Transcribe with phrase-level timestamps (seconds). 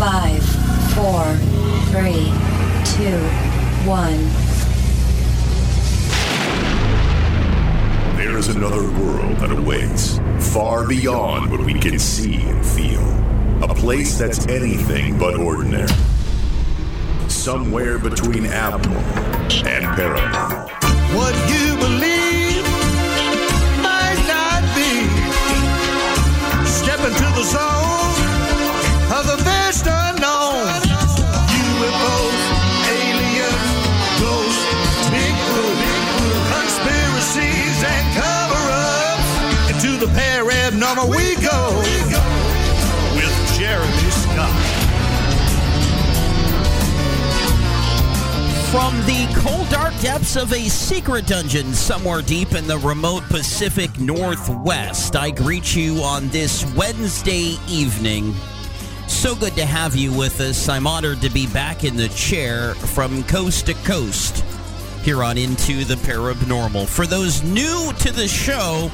[0.00, 0.42] Five,
[0.94, 1.36] four,
[1.92, 2.32] three,
[2.96, 3.18] two,
[3.86, 4.16] one.
[8.16, 10.18] There is another world that awaits,
[10.54, 13.02] far beyond what we can see and feel.
[13.62, 15.86] A place that's anything but ordinary.
[17.28, 19.02] Somewhere between abnormal
[19.66, 20.70] and paranormal.
[21.14, 22.64] What you believe
[23.82, 25.04] might not be.
[26.66, 27.89] Step into the zone
[48.70, 53.98] From the cold, dark depths of a secret dungeon somewhere deep in the remote Pacific
[53.98, 58.32] Northwest, I greet you on this Wednesday evening.
[59.08, 60.68] So good to have you with us.
[60.68, 64.44] I'm honored to be back in the chair from coast to coast
[65.02, 66.86] here on Into the Paranormal.
[66.86, 68.88] For those new to the show,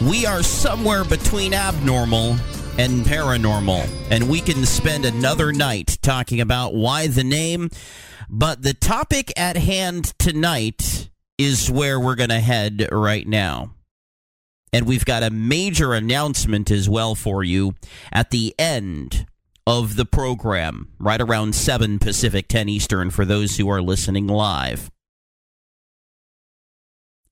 [0.00, 2.36] we are somewhere between abnormal
[2.78, 7.70] and paranormal, and we can spend another night talking about why the name.
[8.32, 13.74] But the topic at hand tonight is where we're going to head right now.
[14.72, 17.74] And we've got a major announcement as well for you
[18.12, 19.26] at the end
[19.66, 24.92] of the program, right around 7 Pacific, 10 Eastern, for those who are listening live.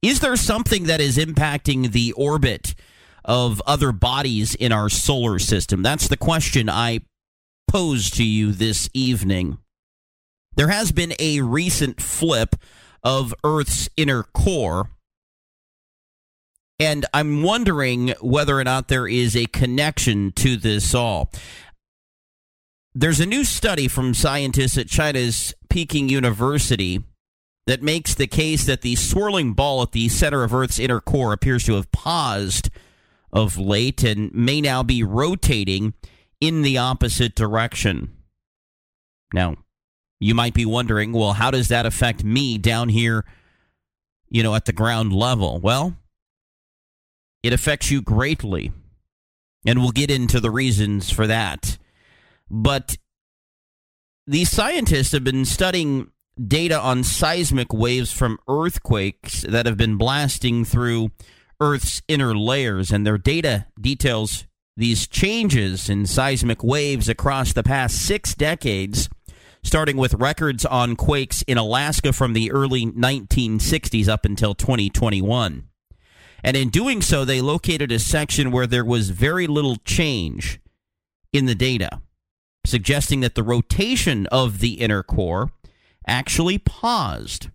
[0.03, 2.75] Is there something that is impacting the orbit
[3.25, 5.85] of other bodies in our solar system?
[5.85, 7.03] That's the question I
[7.69, 9.59] pose to you this evening.
[10.59, 12.57] There has been a recent flip
[13.05, 14.91] of Earth's inner core.
[16.81, 21.31] And I'm wondering whether or not there is a connection to this all.
[22.93, 27.05] There's a new study from scientists at China's Peking University
[27.69, 31.33] that makes the case that the swirling ball at the center of Earth's inner core
[31.33, 32.69] appears to have paused
[33.33, 35.95] of late and may now be rotating
[36.41, 38.17] in the opposite direction.
[39.33, 39.55] Now,
[40.21, 43.25] you might be wondering, well, how does that affect me down here,
[44.29, 45.61] you know, at the ground level?
[45.61, 45.97] Well,
[47.43, 48.73] it affects you greatly.
[49.67, 51.79] And we'll get into the reasons for that.
[52.51, 52.97] But
[54.27, 56.11] these scientists have been studying
[56.47, 61.11] data on seismic waves from earthquakes that have been blasting through
[61.61, 64.45] Earth's inner layers, and their data details
[64.77, 69.09] these changes in seismic waves across the past six decades
[69.63, 75.65] starting with records on quakes in Alaska from the early 1960s up until 2021.
[76.45, 80.61] And in doing so, they located a section where there was very little change
[81.33, 82.01] in the data,
[82.65, 85.51] suggesting that the rotation of the inner core
[86.07, 87.51] actually paused.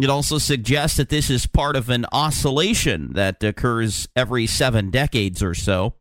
[0.00, 5.42] It also suggests that this is part of an oscillation that occurs every seven decades
[5.42, 5.94] or so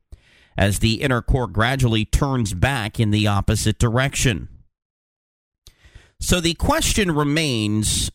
[0.59, 4.49] as the inner core gradually turns back in the opposite direction.
[6.19, 8.11] So the question remains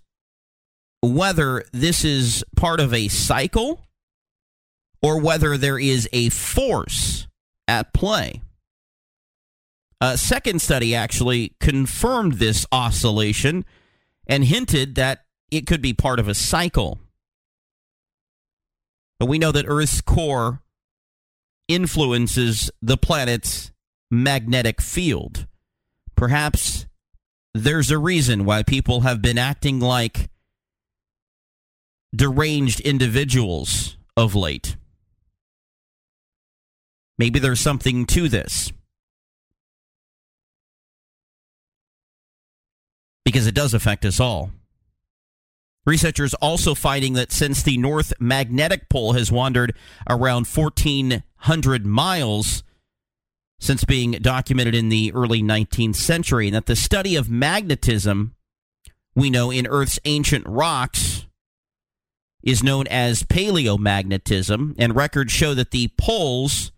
[1.03, 3.81] whether this is part of a cycle
[5.01, 7.27] or whether there is a force
[7.67, 8.43] at play.
[10.03, 13.65] A second study actually confirmed this oscillation
[14.27, 16.99] and hinted that it could be part of a cycle.
[19.19, 20.61] But we know that Earth's core
[21.69, 23.73] influences the planet's
[24.11, 25.47] magnetic field.
[26.17, 26.87] Perhaps
[27.55, 30.31] there's a reason why people have been acting like
[32.15, 34.77] deranged individuals of late.
[37.19, 38.73] Maybe there's something to this.
[43.25, 44.51] Because it does affect us all.
[45.87, 49.77] Researchers also finding that since the North magnetic pole has wandered
[50.09, 52.62] around 14 1,400 miles
[53.61, 58.35] since being documented in the early 19th century, and that the study of magnetism
[59.14, 61.26] we know in Earth's ancient rocks
[62.43, 66.73] is known as paleomagnetism, and records show that the poles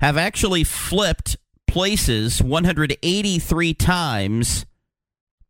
[0.00, 1.36] have actually flipped
[1.66, 4.66] places 183 times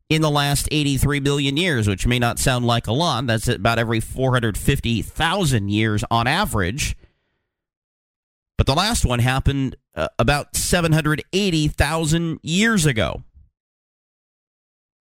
[0.09, 3.27] in the last 83 million years, which may not sound like a lot.
[3.27, 6.97] That's about every 450,000 years on average.
[8.59, 13.23] But the last one happened uh, about 780,000 years ago.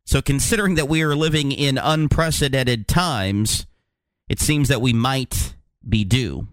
[0.05, 3.65] So, considering that we are living in unprecedented times,
[4.29, 5.55] it seems that we might
[5.87, 6.47] be due.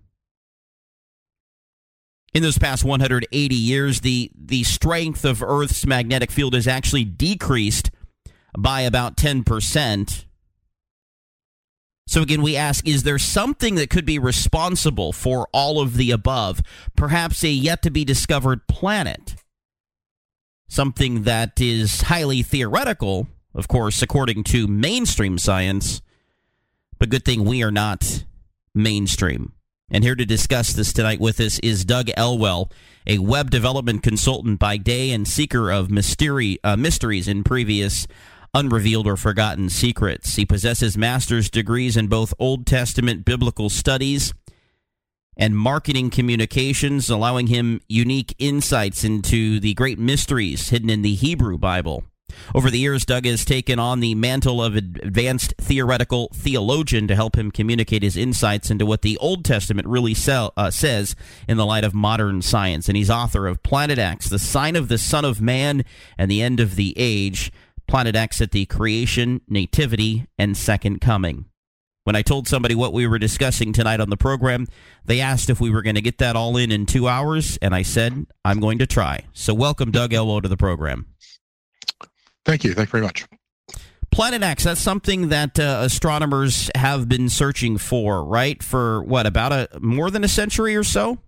[2.33, 7.93] In those past 180 years, the, the strength of Earth's magnetic field has actually decreased
[8.59, 10.25] by about 10%.
[12.07, 16.11] So again, we ask is there something that could be responsible for all of the
[16.11, 16.63] above?
[16.97, 19.37] Perhaps a yet to be discovered planet?
[20.69, 26.03] Something that is highly theoretical, of course, according to mainstream science,
[26.99, 28.25] but good thing we are not
[28.75, 29.53] mainstream.
[29.91, 32.71] And here to discuss this tonight with us is Doug Elwell,
[33.07, 38.07] a web development consultant by day and seeker of mystery, uh, mysteries in previous
[38.55, 40.37] unrevealed or forgotten secrets.
[40.37, 44.33] He possesses master's degrees in both Old Testament biblical studies
[45.37, 51.59] and marketing communications, allowing him unique insights into the great mysteries hidden in the Hebrew
[51.59, 52.05] Bible.
[52.55, 57.37] Over the years, Doug has taken on the mantle of advanced theoretical theologian to help
[57.37, 61.15] him communicate his insights into what the Old Testament really sell, uh, says
[61.49, 62.89] in the light of modern science.
[62.89, 65.85] And he's author of Planet X, The Sign of the Son of Man
[66.19, 67.53] and the End of the Age.
[67.87, 71.47] Planet X at the creation, nativity, and second coming.
[72.05, 74.67] When I told somebody what we were discussing tonight on the program,
[75.07, 77.75] they asked if we were going to get that all in in two hours, and
[77.75, 79.25] I said, I'm going to try.
[79.33, 81.07] So, welcome, Doug Elwell, to the program.
[82.45, 82.75] Thank you.
[82.75, 83.27] Thank you very much.
[84.11, 88.63] Planet X, that's something that uh, astronomers have been searching for, right?
[88.63, 91.19] For what, about a more than a century or so?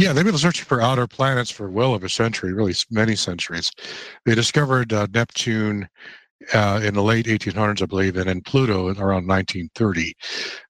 [0.00, 3.70] Yeah, they've been searching for outer planets for well over a century, really many centuries.
[4.24, 5.86] They discovered uh, Neptune
[6.54, 10.14] uh, in the late 1800s, I believe, and then Pluto around 1930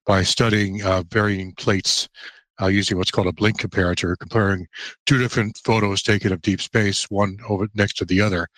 [0.05, 2.09] by studying uh, varying plates
[2.61, 4.67] uh, using what's called a blink comparator, comparing
[5.05, 8.49] two different photos taken of deep space, one over next to the other,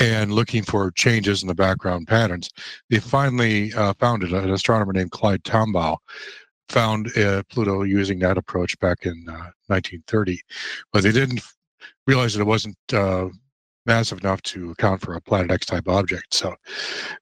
[0.00, 2.50] and looking for changes in the background patterns.
[2.90, 4.32] They finally uh, found it.
[4.32, 5.98] An astronomer named Clyde Tombaugh
[6.72, 10.40] found uh, Pluto using that approach back in uh, 1930,
[10.92, 11.40] but they didn't
[12.06, 13.28] realize that it wasn't uh,
[13.86, 16.32] massive enough to account for a Planet X type object.
[16.32, 16.54] So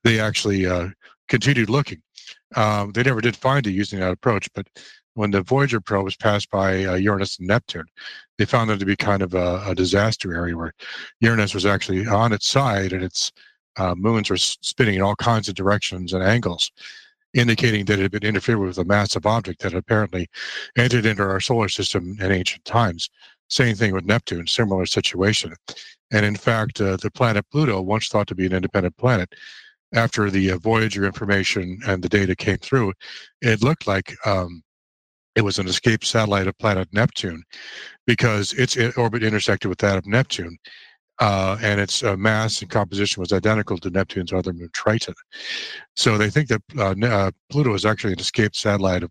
[0.04, 0.88] they actually uh,
[1.28, 2.00] continued looking.
[2.56, 4.66] Um, they never did find it using that approach, but
[5.14, 7.86] when the Voyager probes passed by uh, Uranus and Neptune,
[8.38, 10.72] they found them to be kind of a, a, disaster area where
[11.20, 13.32] Uranus was actually on its side and its
[13.76, 16.70] uh, moons were spinning in all kinds of directions and angles
[17.34, 20.28] indicating that it had been interfered with a massive object that apparently
[20.76, 23.08] entered into our solar system in ancient times.
[23.48, 25.54] Same thing with Neptune, similar situation.
[26.12, 29.34] And in fact, uh, the planet Pluto, once thought to be an independent planet,
[29.92, 32.92] after the uh, Voyager information and the data came through,
[33.42, 34.62] it looked like um,
[35.34, 37.42] it was an escaped satellite of planet Neptune
[38.06, 40.58] because its orbit intersected with that of Neptune
[41.20, 45.14] uh, and its uh, mass and composition was identical to Neptune's other moon Triton.
[45.94, 49.10] So they think that uh, uh, Pluto is actually an escaped satellite of,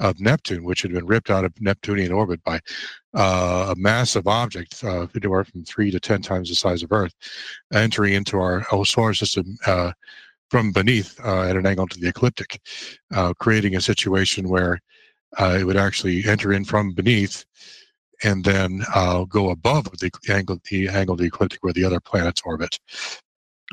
[0.00, 2.58] of Neptune, which had been ripped out of Neptunian orbit by
[3.14, 7.12] uh, a massive object, uh, anywhere from three to ten times the size of Earth,
[7.72, 9.56] entering into our solar system
[10.50, 12.60] from beneath at an angle to the ecliptic,
[13.38, 14.80] creating a situation where
[15.38, 17.44] it would actually enter in from beneath
[18.24, 22.00] and then uh, go above the angle, the angle of the ecliptic where the other
[22.00, 22.78] planets orbit,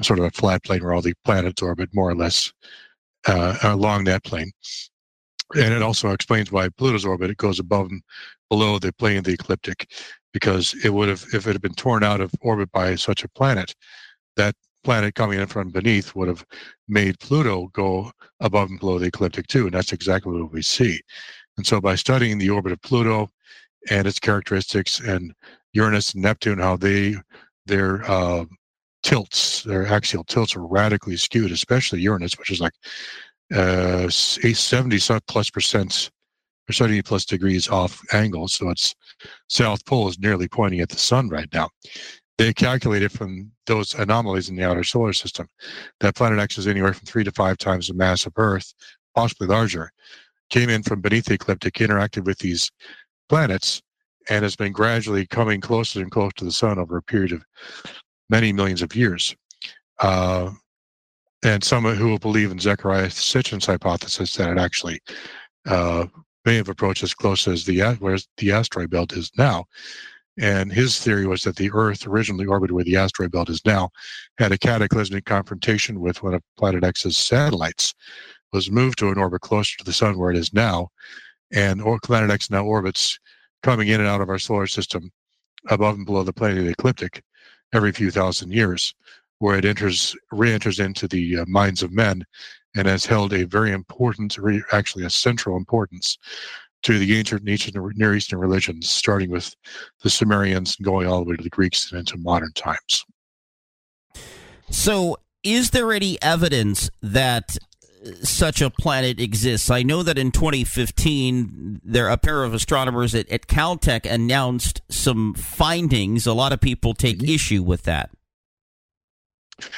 [0.02, 2.52] sort of a flat plane where all the planets orbit more or less
[3.28, 4.52] uh, along that plane.
[5.56, 8.02] And it also explains why Pluto's orbit it goes above and
[8.50, 9.92] below the plane of the ecliptic,
[10.32, 13.30] because it would have, if it had been torn out of orbit by such a
[13.30, 13.74] planet,
[14.36, 16.46] that planet coming in from beneath would have
[16.88, 21.00] made Pluto go above and below the ecliptic too, and that's exactly what we see.
[21.58, 23.30] And so, by studying the orbit of Pluto
[23.90, 25.34] and its characteristics, and
[25.74, 27.16] Uranus and Neptune, how they
[27.66, 28.46] their uh,
[29.04, 32.74] tilts, their axial tilts are radically skewed, especially Uranus, which is like
[33.54, 36.12] uh, 70 plus percent
[36.70, 38.48] or 70 plus degrees off angle.
[38.48, 38.94] So its
[39.48, 41.70] south pole is nearly pointing at the sun right now.
[42.38, 45.48] they calculated from those anomalies in the outer solar system
[46.00, 48.74] that Planet X is anywhere from three to five times the mass of Earth,
[49.16, 49.92] possibly larger.
[50.50, 52.72] Came in from beneath the ecliptic, interacted with these
[53.30, 53.82] planets,
[54.30, 57.44] and has been gradually coming closer and closer to the sun over a period of
[58.30, 59.36] many millions of years.
[60.00, 60.52] Uh,
[61.44, 65.00] and some who will believe in Zecharia Sitchin's hypothesis that it actually
[65.68, 66.06] uh,
[66.46, 69.66] may have approached as close as the where the asteroid belt is now.
[70.38, 73.90] And his theory was that the Earth, originally orbited where the asteroid belt is now,
[74.38, 77.94] had a cataclysmic confrontation with one of Planet X's satellites,
[78.54, 80.90] was moved to an orbit closer to the Sun where it is now,
[81.52, 83.20] and or Planet X now orbits
[83.64, 85.12] coming in and out of our solar system
[85.70, 87.24] above and below the plane of the ecliptic
[87.74, 88.94] every few thousand years,
[89.40, 92.24] where it enters re-enters into the uh, minds of men
[92.76, 94.38] and has held a very important,
[94.72, 96.18] actually a central importance
[96.84, 99.54] to the ancient Near Eastern religions, starting with
[100.02, 103.06] the Sumerians and going all the way to the Greeks and into modern times.
[104.70, 107.58] So, is there any evidence that
[108.22, 109.70] such a planet exists?
[109.70, 115.34] I know that in 2015, there a pair of astronomers at, at Caltech announced some
[115.34, 116.26] findings.
[116.26, 117.34] A lot of people take mm-hmm.
[117.34, 118.12] issue with that.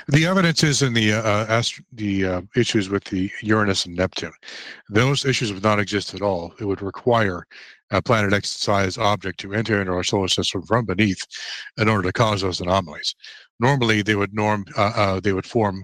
[0.07, 3.95] The evidence is in the uh, uh, ast- the uh, issues with the Uranus and
[3.95, 4.33] Neptune.
[4.89, 6.53] Those issues would not exist at all.
[6.59, 7.45] It would require
[7.89, 11.25] a planet X-sized object to enter into our solar system from beneath
[11.77, 13.15] in order to cause those anomalies.
[13.59, 15.83] Normally, they would norm uh, uh they would form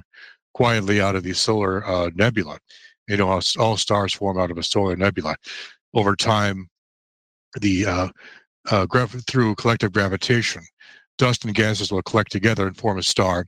[0.57, 2.57] quietly out of the solar uh, nebula.
[3.07, 5.35] You know, all stars form out of a solar nebula.
[5.93, 6.67] Over time,
[7.61, 8.11] the
[8.89, 10.63] grav- through collective gravitation,
[11.19, 13.45] dust and gases will collect together and form a star.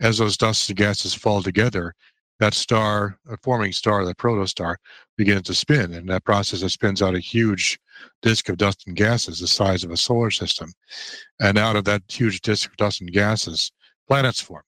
[0.00, 1.92] As those dust and gases fall together,
[2.40, 4.76] that star, a forming star, the protostar,
[5.18, 5.92] begins to spin.
[5.92, 7.78] And that process it spins out a huge
[8.22, 10.72] disk of dust and gases the size of a solar system.
[11.38, 13.72] And out of that huge disk of dust and gases,
[14.08, 14.62] planets form.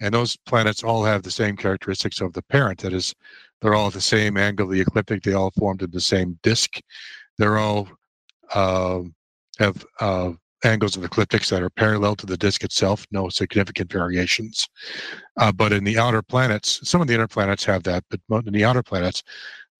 [0.00, 2.80] And those planets all have the same characteristics of the parent.
[2.80, 3.14] That is,
[3.60, 5.22] they're all at the same angle of the ecliptic.
[5.22, 6.80] They all formed in the same disk.
[7.38, 7.88] They're all
[8.54, 9.00] uh,
[9.58, 10.32] have uh,
[10.64, 14.68] angles of ecliptics that are parallel to the disk itself, no significant variations.
[15.36, 18.52] Uh, but in the outer planets, some of the inner planets have that, but in
[18.52, 19.22] the outer planets,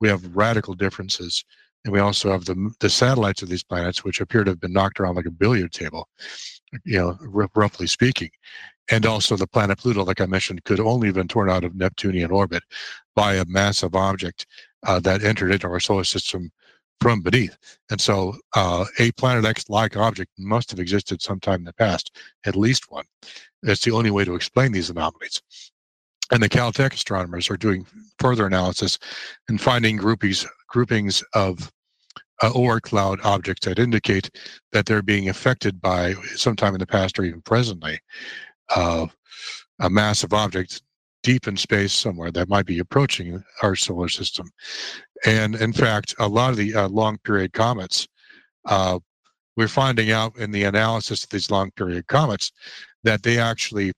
[0.00, 1.44] we have radical differences.
[1.84, 4.72] And we also have the, the satellites of these planets, which appear to have been
[4.72, 6.08] knocked around like a billiard table,
[6.84, 8.30] you know, r- roughly speaking.
[8.90, 11.74] And also the planet Pluto, like I mentioned, could only have been torn out of
[11.74, 12.62] Neptunian orbit
[13.14, 14.46] by a massive object
[14.86, 16.50] uh, that entered into our solar system
[17.00, 17.56] from beneath.
[17.90, 22.56] And so uh, a Planet X-like object must have existed sometime in the past, at
[22.56, 23.04] least one.
[23.62, 25.40] That's the only way to explain these anomalies.
[26.32, 27.86] And the Caltech astronomers are doing
[28.18, 28.98] further analysis
[29.48, 31.72] and finding groupies, groupings of
[32.42, 34.30] uh, Oort cloud objects that indicate
[34.72, 37.98] that they're being affected by, sometime in the past or even presently,
[38.74, 39.06] uh,
[39.80, 40.82] a massive object
[41.22, 44.48] deep in space somewhere that might be approaching our solar system.
[45.26, 48.08] And in fact, a lot of the uh, long period comets,
[48.64, 48.98] uh,
[49.56, 52.52] we're finding out in the analysis of these long period comets
[53.04, 53.92] that they actually,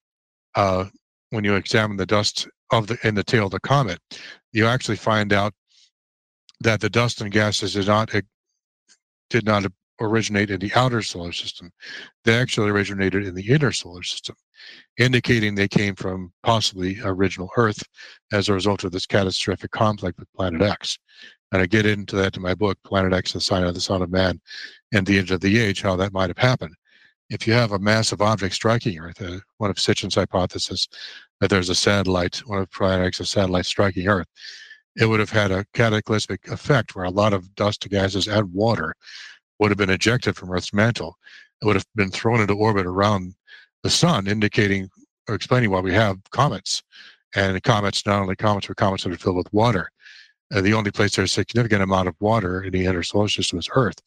[0.55, 0.87] uh,
[1.31, 3.99] when you examine the dust of the in the tail of the comet,
[4.53, 5.53] you actually find out
[6.61, 8.11] that the dust and gases did not
[9.31, 9.65] did not
[10.01, 11.71] originate in the outer solar system.
[12.25, 14.37] They actually originated in the inner solar system
[14.99, 17.83] indicating they came from possibly original Earth
[18.33, 20.99] as a result of this catastrophic conflict with Planet X.
[21.51, 24.03] And I get into that in my book, Planet X, the Sign of the Son
[24.03, 24.41] of Man
[24.93, 26.75] and the End of the Age, how that might have happened.
[27.31, 30.87] If you have a massive object striking Earth, uh, one of Sitchin's hypothesis
[31.41, 34.27] that there's a satellite, one of Planet X's satellites striking Earth,
[34.97, 38.95] it would have had a cataclysmic effect where a lot of dust, gases, and water
[39.63, 41.17] would have been ejected from Earth's mantle.
[41.61, 43.35] It would have been thrown into orbit around
[43.85, 44.91] the sun, indicating
[45.29, 46.83] or explaining why we have comets.
[47.37, 49.91] And comets, not only comets, but comets that are filled with water.
[50.53, 53.57] Uh, the only place there's a significant amount of water in the inner solar system
[53.57, 54.03] is Earth.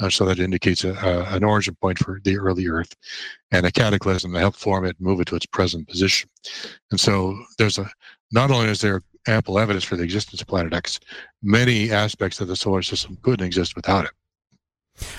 [0.00, 2.92] Uh, so that indicates a, a, an origin point for the early Earth
[3.52, 6.28] and a cataclysm that helped form it and move it to its present position.
[6.90, 7.88] And so there's a,
[8.32, 10.98] not only is there ample evidence for the existence of Planet X,
[11.42, 14.10] many aspects of the solar system couldn't exist without it.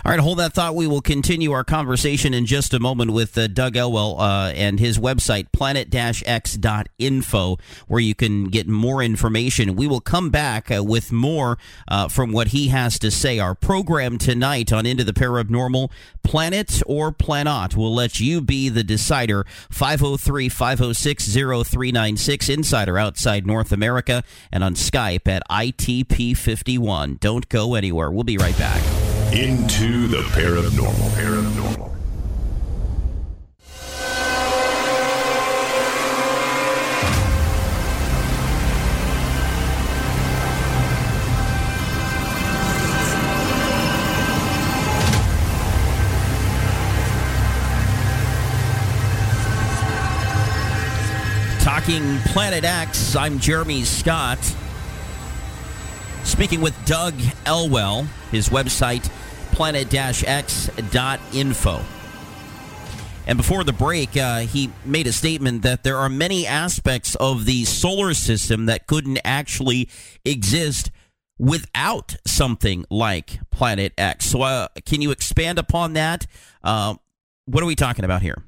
[0.03, 0.75] All right, hold that thought.
[0.75, 4.79] We will continue our conversation in just a moment with uh, Doug Elwell uh, and
[4.79, 7.57] his website, planet-x.info,
[7.87, 9.75] where you can get more information.
[9.75, 11.57] We will come back uh, with more
[11.87, 13.39] uh, from what he has to say.
[13.39, 15.91] Our program tonight on Into the Paranormal,
[16.23, 19.45] Planet or Planot, will let you be the decider.
[19.71, 27.19] 503-506-0396, inside or outside North America, and on Skype at ITP51.
[27.19, 28.09] Don't go anywhere.
[28.11, 28.96] We'll be right back.
[29.33, 31.09] Into the paranormal.
[31.11, 31.91] Paranormal.
[51.61, 54.39] Talking Planet X, I'm Jeremy Scott.
[56.23, 57.13] Speaking with Doug
[57.45, 59.09] Elwell, his website
[59.57, 61.81] planet x.info.
[63.25, 67.45] And before the break, uh, he made a statement that there are many aspects of
[67.45, 69.89] the solar system that couldn't actually
[70.23, 70.91] exist
[71.39, 74.27] without something like Planet X.
[74.27, 76.27] So, uh, can you expand upon that?
[76.63, 76.93] Uh,
[77.45, 78.43] what are we talking about here?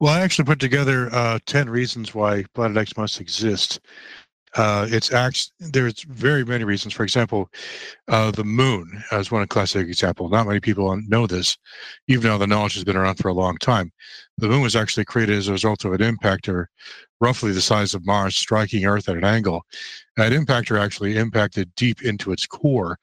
[0.00, 3.80] Well, I actually put together uh, 10 reasons why Planet X must exist.
[4.56, 6.94] Uh, it's act, there's very many reasons.
[6.94, 7.50] For example,
[8.08, 10.28] uh, the moon as one classic example.
[10.30, 11.58] Not many people know this,
[12.08, 13.92] even though the knowledge has been around for a long time.
[14.38, 16.66] The moon was actually created as a result of an impactor
[17.20, 19.62] roughly the size of Mars striking Earth at an angle.
[20.16, 22.98] That impactor actually impacted deep into its core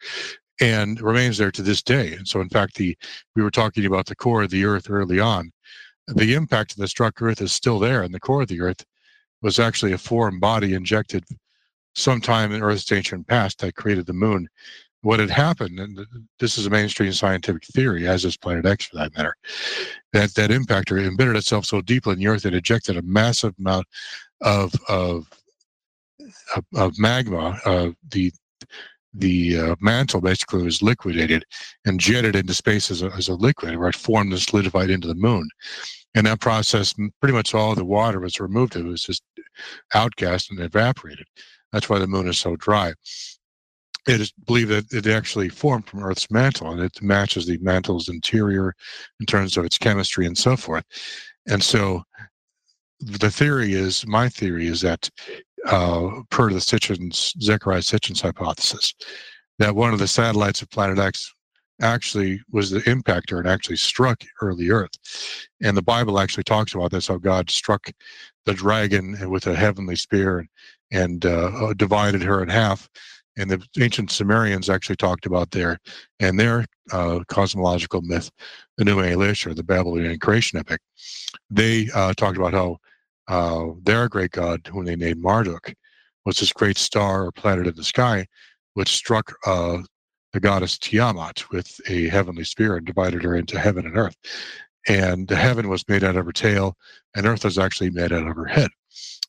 [0.59, 2.13] and remains there to this day.
[2.13, 2.97] And so, in fact, the
[3.35, 5.51] we were talking about the core of the Earth early on.
[6.07, 8.83] The impact that struck Earth is still there, and the core of the Earth
[9.41, 11.23] was actually a foreign body injected
[11.95, 14.47] sometime in Earth's ancient past that created the moon.
[15.01, 15.99] What had happened, and
[16.39, 19.35] this is a mainstream scientific theory, as is Planet X for that matter,
[20.13, 23.85] that that impactor embedded itself so deeply in the Earth it ejected a massive amount
[24.39, 25.27] of of
[26.55, 27.59] of, of magma.
[27.65, 28.31] Uh, the
[29.13, 31.45] the uh, mantle basically was liquidated
[31.85, 35.07] and jetted into space as a, as a liquid, where it formed and solidified into
[35.07, 35.47] the moon.
[36.15, 38.75] In that process, pretty much all the water was removed.
[38.75, 39.23] It was just
[39.93, 41.25] outgassed and evaporated.
[41.73, 42.93] That's why the moon is so dry.
[44.07, 48.07] It is believed that it actually formed from Earth's mantle, and it matches the mantle's
[48.07, 48.73] interior
[49.19, 50.85] in terms of its chemistry and so forth.
[51.47, 52.03] And so,
[52.99, 55.09] the theory is, my theory is that,
[55.67, 58.93] uh, per the Sitchin's Zecharia Sitchin's hypothesis,
[59.59, 61.33] that one of the satellites of Planet X
[61.81, 64.91] actually was the impactor and actually struck early Earth.
[65.61, 67.89] And the Bible actually talks about this how God struck
[68.45, 70.47] the dragon with a heavenly spear
[70.91, 72.89] and, uh, uh, divided her in half.
[73.35, 75.79] And the ancient Sumerians actually talked about their
[76.19, 78.29] and their uh, cosmological myth,
[78.77, 80.81] the Enuma Elish or the Babylonian creation epic.
[81.49, 82.77] They uh, talked about how
[83.27, 85.73] uh, their great god, whom they named Marduk,
[86.25, 88.27] was this great star or planet in the sky,
[88.75, 89.79] which struck uh,
[90.33, 94.15] the goddess Tiamat with a heavenly spear and divided her into heaven and earth.
[94.87, 96.75] And the heaven was made out of her tail,
[97.15, 98.69] and earth was actually made out of her head.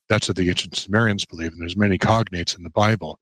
[0.08, 1.52] That's what the ancient Sumerians believe.
[1.52, 3.18] And there's many cognates in the Bible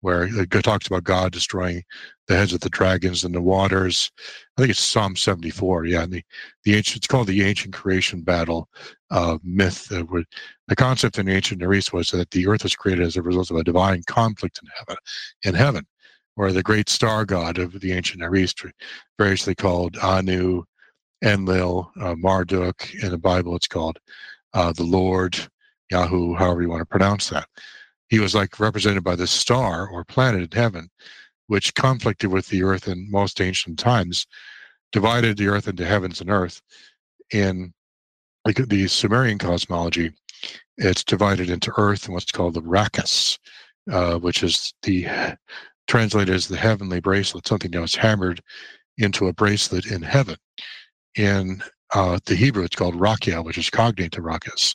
[0.00, 1.82] where it talks about God destroying
[2.28, 4.10] the heads of the dragons and the waters.
[4.56, 5.86] I think it's Psalm 74.
[5.86, 6.22] Yeah, and the,
[6.64, 8.68] the ancient, it's called the ancient creation battle
[9.10, 9.90] uh, myth.
[9.90, 10.24] Uh, where
[10.68, 13.50] the concept in ancient Near East was that the earth was created as a result
[13.50, 14.96] of a divine conflict in heaven.
[15.42, 15.86] In heaven,
[16.36, 18.62] where the great star god of the ancient Near East,
[19.18, 20.62] variously called Anu,
[21.22, 22.94] Enlil, uh, Marduk.
[23.02, 23.98] In the Bible, it's called
[24.54, 25.38] uh, the Lord,
[25.90, 27.48] Yahweh, however you want to pronounce that.
[28.08, 30.90] He was like represented by the star or planet in heaven,
[31.48, 34.26] which conflicted with the earth in most ancient times,
[34.92, 36.62] divided the earth into heavens and earth.
[37.32, 37.74] In
[38.44, 40.12] the Sumerian cosmology,
[40.78, 43.38] it's divided into earth and what's called the rakas,
[43.90, 45.06] uh, which is the
[45.86, 48.40] translated as the heavenly bracelet, something that was hammered
[48.96, 50.36] into a bracelet in heaven.
[51.14, 51.62] In
[51.94, 54.74] uh, the Hebrew, it's called rakia, which is cognate to rakas.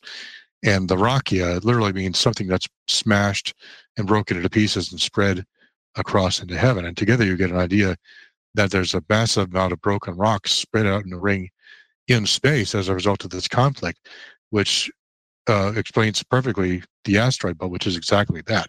[0.63, 3.54] And the rakia literally means something that's smashed
[3.98, 5.46] and broken into pieces and spread
[5.96, 6.86] across into heaven.
[6.86, 7.96] And together you get an idea
[8.56, 11.50] that there's a massive amount of broken rocks spread out in a ring
[12.08, 14.08] in space as a result of this conflict,
[14.50, 14.91] which
[15.48, 18.67] uh, explains perfectly the asteroid belt, which is exactly that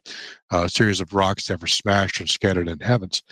[0.51, 3.23] a series of rocks that were smashed and scattered in heavens.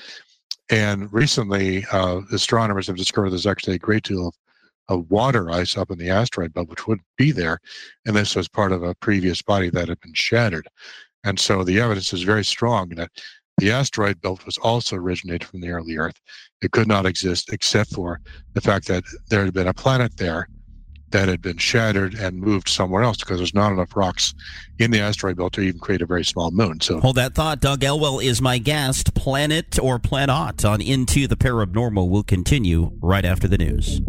[0.71, 4.35] And recently, uh, astronomers have discovered there's actually a great deal of,
[4.89, 7.59] of water ice up in the asteroid belt, which wouldn't be there.
[8.07, 10.67] And this was part of a previous body that had been shattered.
[11.25, 13.11] And so the evidence is very strong that
[13.59, 16.21] the asteroid belt was also originated from the early Earth.
[16.63, 18.21] It could not exist except for
[18.55, 20.49] the fact that there had been a planet there
[21.13, 24.35] that had been shattered and moved somewhere else because there's not enough rocks
[24.79, 26.81] in the asteroid belt to even create a very small moon.
[26.81, 27.61] So hold that thought.
[27.61, 29.15] Doug Elwell is my guest.
[29.15, 34.01] Planet or Planot on Into the Paranormal will continue right after the news.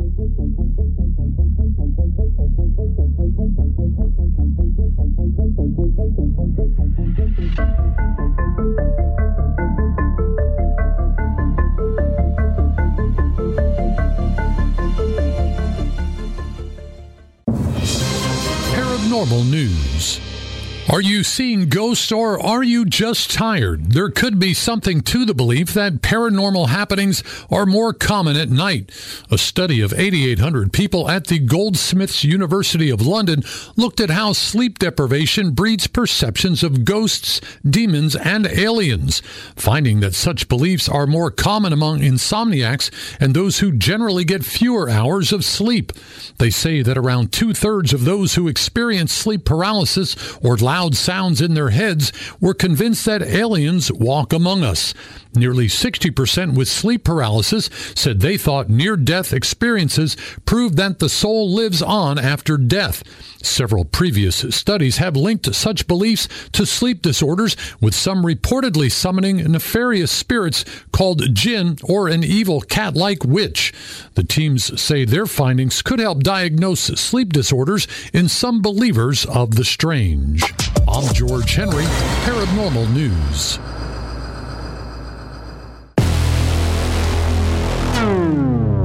[19.13, 20.32] Paranormal News.
[20.89, 23.93] Are you seeing ghosts or are you just tired?
[23.93, 28.91] There could be something to the belief that paranormal happenings are more common at night.
[29.31, 33.43] A study of 8,800 people at the Goldsmiths University of London
[33.77, 39.21] looked at how sleep deprivation breeds perceptions of ghosts, demons, and aliens,
[39.55, 42.91] finding that such beliefs are more common among insomniacs
[43.21, 45.93] and those who generally get fewer hours of sleep.
[46.39, 51.39] They say that around two thirds of those who experience sleep paralysis or loud sounds
[51.39, 54.91] in their heads were convinced that aliens walk among us.
[55.35, 61.51] Nearly 60% with sleep paralysis said they thought near death experiences proved that the soul
[61.53, 63.03] lives on after death.
[63.43, 70.11] Several previous studies have linked such beliefs to sleep disorders, with some reportedly summoning nefarious
[70.11, 73.73] spirits called jinn or an evil cat like witch.
[74.13, 79.65] The teams say their findings could help diagnose sleep disorders in some believers of the
[79.65, 80.43] strange.
[80.87, 81.85] I'm George Henry,
[82.25, 83.59] Paranormal News.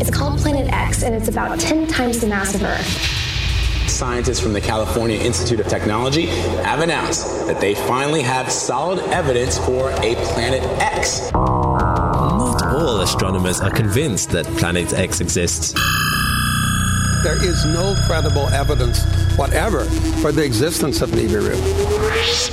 [0.00, 2.86] It's called Planet X, and it's about 10 times the mass of Earth.
[3.90, 6.26] Scientists from the California Institute of Technology
[6.62, 11.32] have announced that they finally have solid evidence for a Planet X.
[11.32, 15.74] Not all astronomers are convinced that Planet X exists.
[17.22, 19.00] There is no credible evidence
[19.38, 19.84] whatever
[20.20, 21.54] for the existence of Nibiru.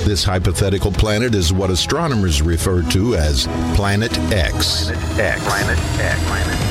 [0.04, 4.84] This hypothetical planet is what astronomers refer to as Planet X.
[4.84, 5.42] Planet X.
[5.44, 6.22] Planet X.
[6.24, 6.66] Planet X.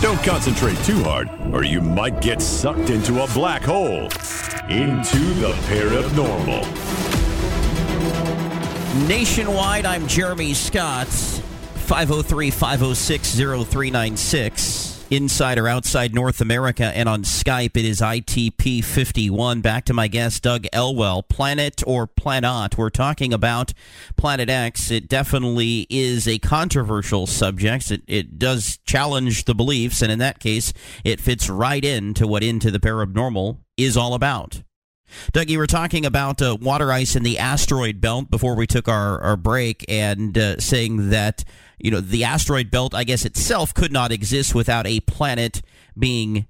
[0.00, 4.08] Don't concentrate too hard, or you might get sucked into a black hole.
[4.68, 6.66] Into the paranormal.
[9.06, 11.06] Nationwide, I'm Jeremy Scott.
[11.06, 14.97] 503 506 0396.
[15.10, 19.62] Inside or outside North America and on Skype, it is ITP51.
[19.62, 21.22] Back to my guest, Doug Elwell.
[21.22, 22.76] Planet or Planot?
[22.76, 23.72] We're talking about
[24.18, 24.90] Planet X.
[24.90, 27.90] It definitely is a controversial subject.
[27.90, 32.42] It, it does challenge the beliefs, and in that case, it fits right into what
[32.42, 34.62] Into the Paranormal is all about.
[35.32, 38.88] Doug, you were talking about uh, water ice in the asteroid belt before we took
[38.88, 41.44] our, our break, and uh, saying that
[41.78, 45.62] you know the asteroid belt, I guess itself, could not exist without a planet
[45.98, 46.46] being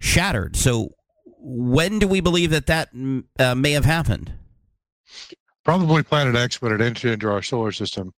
[0.00, 0.56] shattered.
[0.56, 0.94] So,
[1.38, 2.90] when do we believe that that
[3.38, 4.32] uh, may have happened?
[5.64, 8.12] Probably Planet X, when it entered into our solar system,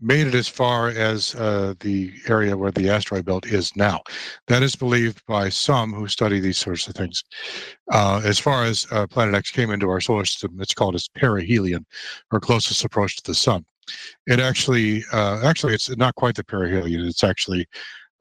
[0.00, 4.00] made it as far as uh, the area where the asteroid belt is now.
[4.48, 7.24] That is believed by some who study these sorts of things.
[7.90, 11.08] Uh, as far as uh, Planet X came into our solar system, it's called its
[11.08, 11.84] perihelion,
[12.30, 13.64] or closest approach to the sun.
[14.26, 17.06] It actually, uh, actually, it's not quite the perihelion.
[17.06, 17.66] It's actually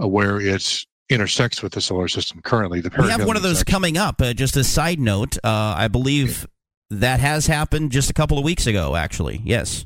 [0.01, 2.81] uh, where it's intersects with the solar system currently.
[2.81, 3.05] The perihelion.
[3.05, 4.21] we have one of those actually, coming up.
[4.21, 6.47] Uh, just a side note, I believe
[6.89, 8.95] that has happened just a couple of weeks ago.
[8.95, 9.85] Actually, yes.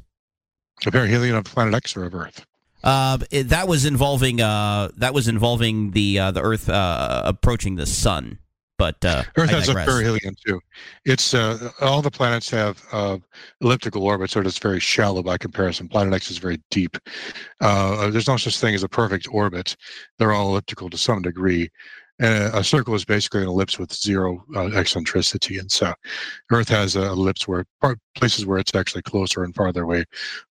[0.84, 2.46] The perihelion of planet X or of Earth?
[2.84, 7.76] Uh, it, that was involving uh, that was involving the uh, the Earth uh, approaching
[7.76, 8.40] the sun.
[8.78, 10.60] But uh, Earth has a perihelion too.
[11.06, 12.84] It's uh, all the planets have
[13.62, 15.88] elliptical orbits, so it's very shallow by comparison.
[15.88, 16.98] Planet X is very deep.
[17.60, 19.76] there's no such thing as a perfect orbit.
[20.20, 21.70] They're all elliptical to some degree.
[22.20, 25.60] And a circle is basically an ellipse with zero uh, eccentricity.
[25.60, 25.94] And so
[26.52, 27.66] Earth has an ellipse where
[28.16, 30.06] places where it's actually closer and farther away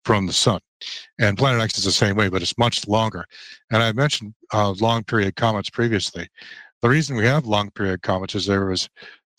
[0.04, 0.60] from the sun.
[1.18, 3.24] And Planet X is the same way, but it's much longer.
[3.70, 6.28] And I mentioned uh, long period comets previously.
[6.84, 8.90] The reason we have long period comets is there was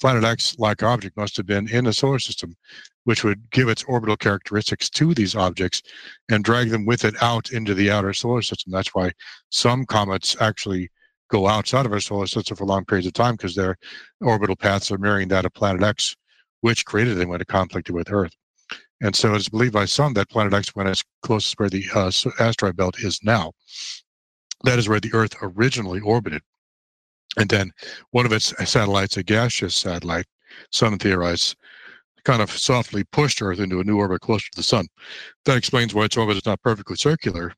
[0.01, 2.55] Planet X like object must have been in the solar system,
[3.03, 5.84] which would give its orbital characteristics to these objects
[6.27, 8.71] and drag them with it out into the outer solar system.
[8.71, 9.12] That's why
[9.51, 10.89] some comets actually
[11.29, 13.77] go outside of our solar system for long periods of time because their
[14.21, 16.15] orbital paths are mirroring that of planet X,
[16.62, 18.34] which created them when it conflicted with Earth.
[19.01, 22.12] And so it's believed by some that planet X, when it's closest where the uh,
[22.39, 23.51] asteroid belt is now,
[24.63, 26.41] that is where the Earth originally orbited.
[27.38, 27.71] And then
[28.12, 30.26] one of its uh, satellites, a gaseous satellite,
[30.71, 31.56] some theorize,
[32.24, 34.88] kind of softly pushed Earth into a new orbit closer to the sun.
[35.45, 37.54] That explains why its orbit is not perfectly circular,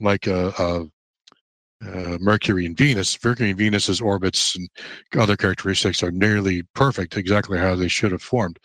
[0.00, 0.86] like a, a
[1.84, 3.18] uh, Mercury and Venus.
[3.24, 4.68] Mercury and Venus's orbits and
[5.18, 8.58] other characteristics are nearly perfect, exactly how they should have formed.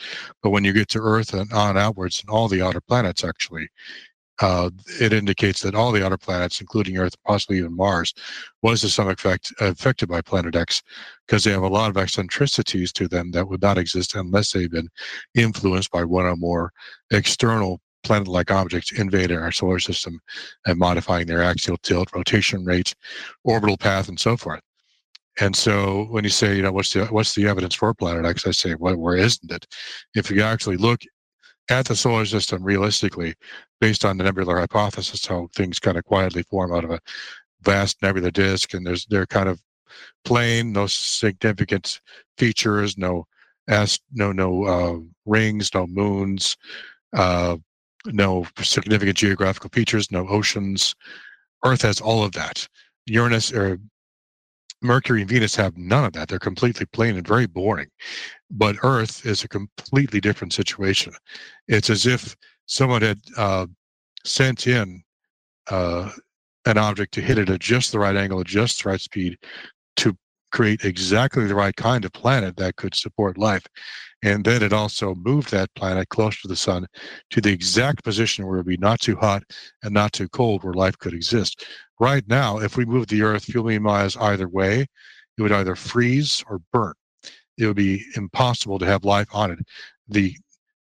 [0.44, 3.68] But when you get to Earth and on outwards, and all the outer planets actually,
[4.40, 4.70] uh,
[5.00, 8.14] it indicates that all the outer planets, including Earth, possibly even Mars,
[8.62, 10.82] was to some effect affected by Planet X
[11.26, 14.72] because they have a lot of eccentricities to them that would not exist unless they've
[14.72, 14.90] been
[15.36, 16.72] influenced by one or more
[17.12, 20.20] external planet-like objects invading our solar system
[20.66, 22.94] and modifying their axial tilt, rotation rate,
[23.44, 24.62] orbital path, and so forth.
[25.40, 28.48] And so when you say, you know, what's the what's the evidence for Planet X,
[28.48, 29.68] I say, well, where isn't it?
[30.16, 31.02] If you actually look
[31.70, 33.36] at the solar system realistically,
[33.80, 37.00] based on the nebular hypothesis, how things kind of quietly form out of a
[37.62, 39.62] vast nebular disk, and there's they're kind of
[40.26, 42.02] plain, no significant
[42.38, 43.26] features, no
[43.68, 46.56] as no no uh, rings, no moons,
[47.14, 47.58] uh,
[48.06, 50.96] no significant geographical features, no oceans.
[51.66, 52.68] Earth has all of that.
[53.08, 53.80] Uranus or
[54.82, 56.28] Mercury and Venus have none of that.
[56.28, 57.88] They're completely plain and very boring.
[58.52, 61.14] But Earth is a completely different situation.
[61.68, 62.36] It's as if
[62.66, 63.68] someone had uh,
[64.24, 65.04] sent in
[65.70, 66.12] uh,
[66.66, 69.38] an object to hit it at just the right angle, at just the right speed,
[70.52, 73.66] create exactly the right kind of planet that could support life.
[74.24, 76.88] And then it also moved that planet close to the sun
[77.30, 79.44] to the exact position where it would be not too hot
[79.84, 81.66] and not too cold where life could exist.
[82.00, 84.88] Right now, if we move the Earth few million miles either way,
[85.38, 86.94] it would either freeze or burn.
[87.58, 89.60] It would be impossible to have life on it.
[90.08, 90.36] The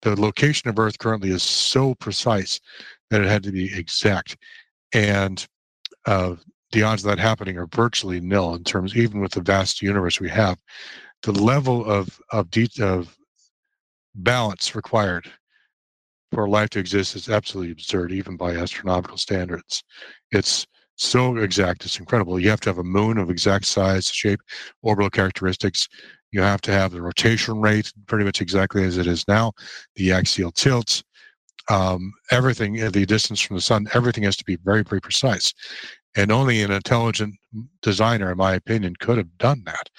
[0.02, 2.60] the location of Earth currently is so precise
[3.10, 4.38] that it had to be exact.
[4.94, 5.46] And
[6.06, 6.36] uh,
[6.72, 10.20] the odds of that happening are virtually nil in terms, even with the vast universe
[10.20, 10.58] we have.
[11.24, 13.16] The level of of, de- of
[14.16, 15.30] balance required
[16.32, 19.84] for life to exist is absolutely absurd, even by astronomical standards.
[20.32, 22.40] It's so exact, it's incredible.
[22.40, 24.42] You have to have a moon of exact size, shape,
[24.82, 25.88] orbital characteristics.
[26.32, 29.54] You have to have the rotation rate pretty much exactly as it is now,
[29.96, 31.02] the axial tilt,
[31.70, 35.54] um, everything, the distance from the sun, everything has to be very, very precise.
[36.16, 37.36] And only an intelligent
[37.82, 39.90] designer, in my opinion, could have done that.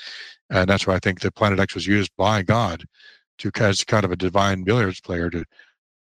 [0.51, 2.85] And that's why I think the Planet X was used by God
[3.39, 5.45] to as kind of a divine billiards player to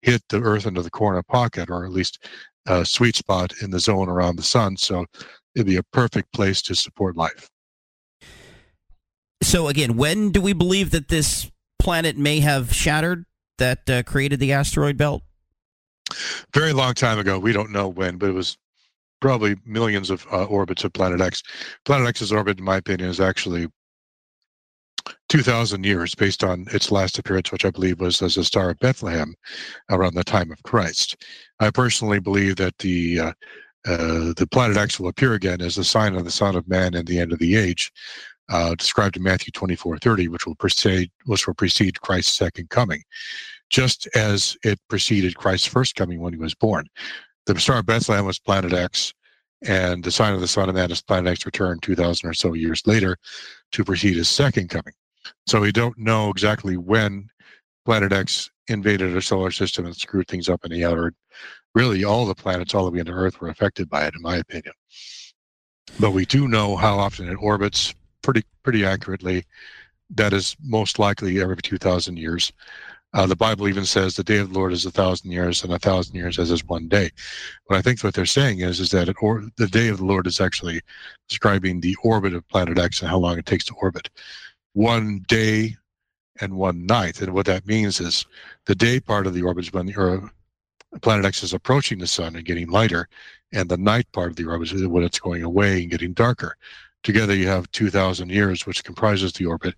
[0.03, 2.27] hit the Earth into the corner pocket, or at least
[2.66, 4.77] a sweet spot in the zone around the sun.
[4.77, 5.07] So
[5.55, 7.49] it'd be a perfect place to support life.
[9.42, 13.25] So again, when do we believe that this planet may have shattered
[13.59, 15.23] that uh, created the asteroid belt?
[16.55, 17.38] Very long time ago.
[17.38, 18.57] We don't know when, but it was
[19.20, 21.42] probably millions of uh, orbits of Planet X.
[21.85, 23.68] Planet X's orbit, in my opinion, is actually
[25.28, 28.78] 2,000 years based on its last appearance, which I believe was as a star of
[28.78, 29.35] Bethlehem
[29.90, 31.16] around the time of Christ.
[31.61, 33.33] I personally believe that the uh,
[33.87, 36.94] uh, the planet X will appear again as a sign of the Son of Man
[36.94, 37.92] and the end of the age,
[38.50, 43.02] uh, described in Matthew 24:30, which will precede which will precede Christ's second coming,
[43.70, 46.87] just as it preceded Christ's first coming when he was born.
[47.49, 49.15] The star Bethlehem was planet X,
[49.67, 52.53] and the sign of the Son of Man is planet X return 2,000 or so
[52.53, 53.17] years later
[53.73, 54.93] to precede his second coming.
[55.47, 57.31] So we don't know exactly when
[57.87, 61.15] Planet X invaded our solar system and screwed things up in the outer.
[61.75, 64.37] Really, all the planets all the way into Earth were affected by it, in my
[64.37, 64.75] opinion.
[65.99, 69.47] But we do know how often it orbits pretty pretty accurately.
[70.11, 72.53] That is most likely every 2,000 years.
[73.14, 75.73] Uh, the Bible even says the day of the Lord is a thousand years, and
[75.73, 77.11] a thousand years as is one day.
[77.66, 80.27] But I think what they're saying is is that or, the day of the Lord
[80.27, 80.83] is actually
[81.29, 84.11] describing the orbit of planet X and how long it takes to orbit.
[84.75, 85.77] One day
[86.40, 88.27] and one night, and what that means is
[88.66, 90.31] the day part of the orbit is when the Earth,
[91.01, 93.09] planet X is approaching the sun and getting lighter,
[93.53, 96.57] and the night part of the orbit is when it's going away and getting darker.
[97.03, 99.75] Together, you have 2,000 years, which comprises the orbit,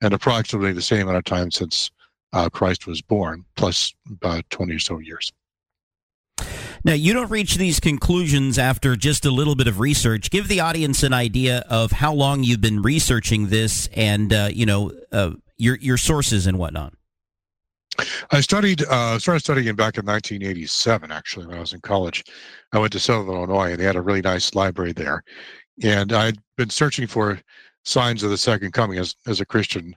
[0.00, 1.90] and approximately the same amount of time since
[2.32, 5.32] uh, Christ was born, plus about 20 or so years.
[6.82, 10.30] Now, you don't reach these conclusions after just a little bit of research.
[10.30, 14.64] Give the audience an idea of how long you've been researching this and, uh, you
[14.64, 16.94] know, uh, your, your sources and whatnot.
[18.30, 22.24] I studied, uh, started studying back in 1987, actually, when I was in college.
[22.72, 25.22] I went to Southern Illinois, and they had a really nice library there.
[25.82, 27.40] And I'd been searching for
[27.84, 29.94] signs of the second coming as, as a Christian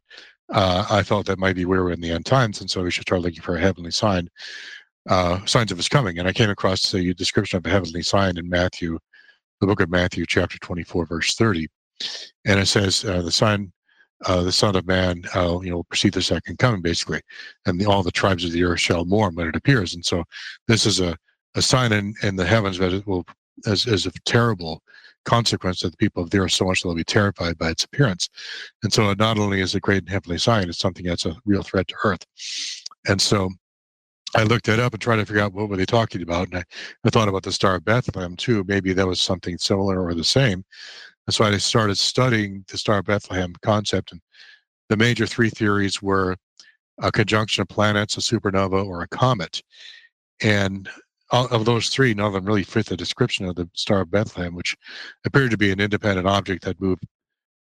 [0.53, 2.91] uh, I felt that might be where we're in the end times, and so we
[2.91, 4.29] should start looking for a heavenly sign,
[5.09, 6.19] uh, signs of his coming.
[6.19, 8.99] And I came across the description of a heavenly sign in Matthew,
[9.59, 11.67] the book of Matthew, chapter 24, verse 30.
[12.45, 13.73] And it says, uh, the sign,
[14.25, 17.21] uh, the Son of Man, uh, you know, will precede the second coming, basically.
[17.65, 19.95] And the, all the tribes of the earth shall mourn when it appears.
[19.95, 20.23] And so
[20.67, 21.17] this is a,
[21.55, 23.25] a sign in, in the heavens that it will,
[23.65, 24.83] as, as a terrible
[25.25, 27.83] consequence that the people of the earth so much that they'll be terrified by its
[27.83, 28.29] appearance.
[28.83, 31.35] And so not only is it a great and heavenly sign, it's something that's a
[31.45, 32.25] real threat to earth.
[33.07, 33.49] And so
[34.35, 36.49] I looked it up and tried to figure out what were they talking about.
[36.49, 36.63] And I,
[37.05, 38.63] I thought about the Star of Bethlehem too.
[38.67, 40.63] Maybe that was something similar or the same.
[41.27, 44.11] And so I started studying the Star of Bethlehem concept.
[44.11, 44.21] And
[44.89, 46.35] the major three theories were
[47.01, 49.61] a conjunction of planets, a supernova, or a comet.
[50.41, 50.89] And
[51.33, 54.53] of those three, none of them really fit the description of the Star of Bethlehem,
[54.53, 54.75] which
[55.25, 57.05] appeared to be an independent object that moved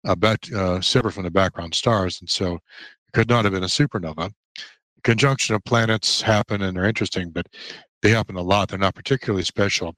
[0.07, 3.63] uh, back, uh, separate from the background stars, and so it could not have been
[3.63, 4.33] a supernova.
[5.05, 7.47] Conjunction of planets happen and they're interesting, but
[8.03, 8.69] they happen a lot.
[8.69, 9.95] They're not particularly special.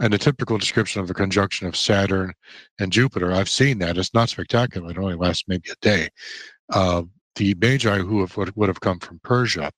[0.00, 2.32] And the typical description of a conjunction of Saturn
[2.80, 3.96] and Jupiter, I've seen that.
[3.96, 4.90] It's not spectacular.
[4.90, 6.08] It only lasts maybe a day.
[6.70, 7.02] Uh,
[7.36, 9.70] the Magi who have, would have come from Persia,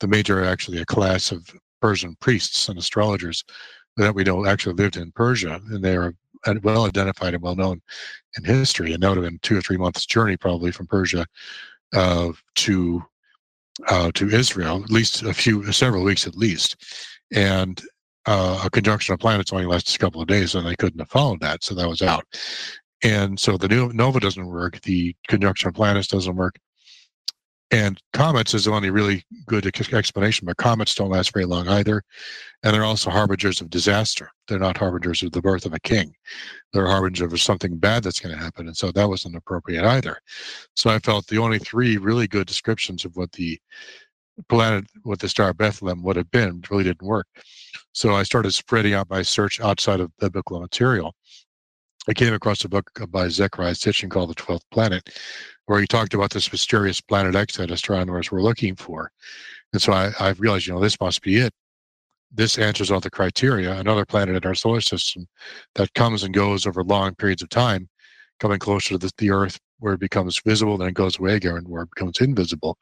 [0.00, 1.48] the Magi are actually a class of
[1.82, 3.44] Persian priests and astrologers
[3.96, 6.14] that we know actually lived in Persia, and they are
[6.62, 7.82] well identified and well known
[8.38, 8.92] in history.
[8.92, 11.26] And that would have been two or three months journey probably from Persia
[11.92, 13.02] uh, to
[13.88, 16.76] uh, to Israel, at least a few, several weeks at least.
[17.34, 17.80] And
[18.26, 21.10] uh, a conjunction of planets only lasts a couple of days, and they couldn't have
[21.10, 22.24] followed that, so that was out.
[23.02, 24.80] And so the new nova doesn't work.
[24.82, 26.56] The conjunction of planets doesn't work.
[27.72, 32.02] And comets is the only really good explanation, but comets don't last very long either.
[32.62, 34.30] And they're also harbingers of disaster.
[34.46, 36.14] They're not harbingers of the birth of a king.
[36.72, 38.66] They're harbingers of something bad that's going to happen.
[38.66, 40.18] And so that wasn't appropriate either.
[40.76, 43.58] So I felt the only three really good descriptions of what the
[44.50, 47.26] planet, what the star Bethlehem would have been, really didn't work.
[47.92, 51.14] So I started spreading out my search outside of biblical material.
[52.08, 55.08] I came across a book by Zecharia Sitchin called The Twelfth Planet,
[55.66, 59.10] where he talked about this mysterious planet X that astronomers were looking for.
[59.72, 61.52] And so I, I realized, you know, this must be it.
[62.30, 63.72] This answers all the criteria.
[63.72, 65.26] Another planet in our solar system
[65.74, 67.88] that comes and goes over long periods of time,
[68.40, 71.64] coming closer to the, the Earth, where it becomes visible, then it goes away again,
[71.66, 72.78] where it becomes invisible.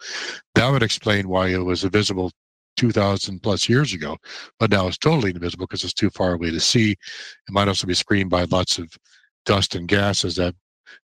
[0.55, 2.31] That would explain why it was visible
[2.77, 4.16] 2,000 plus years ago,
[4.59, 6.93] but now it's totally invisible because it's too far away to see.
[6.93, 6.99] It
[7.51, 8.97] might also be screened by lots of
[9.45, 10.55] dust and gases that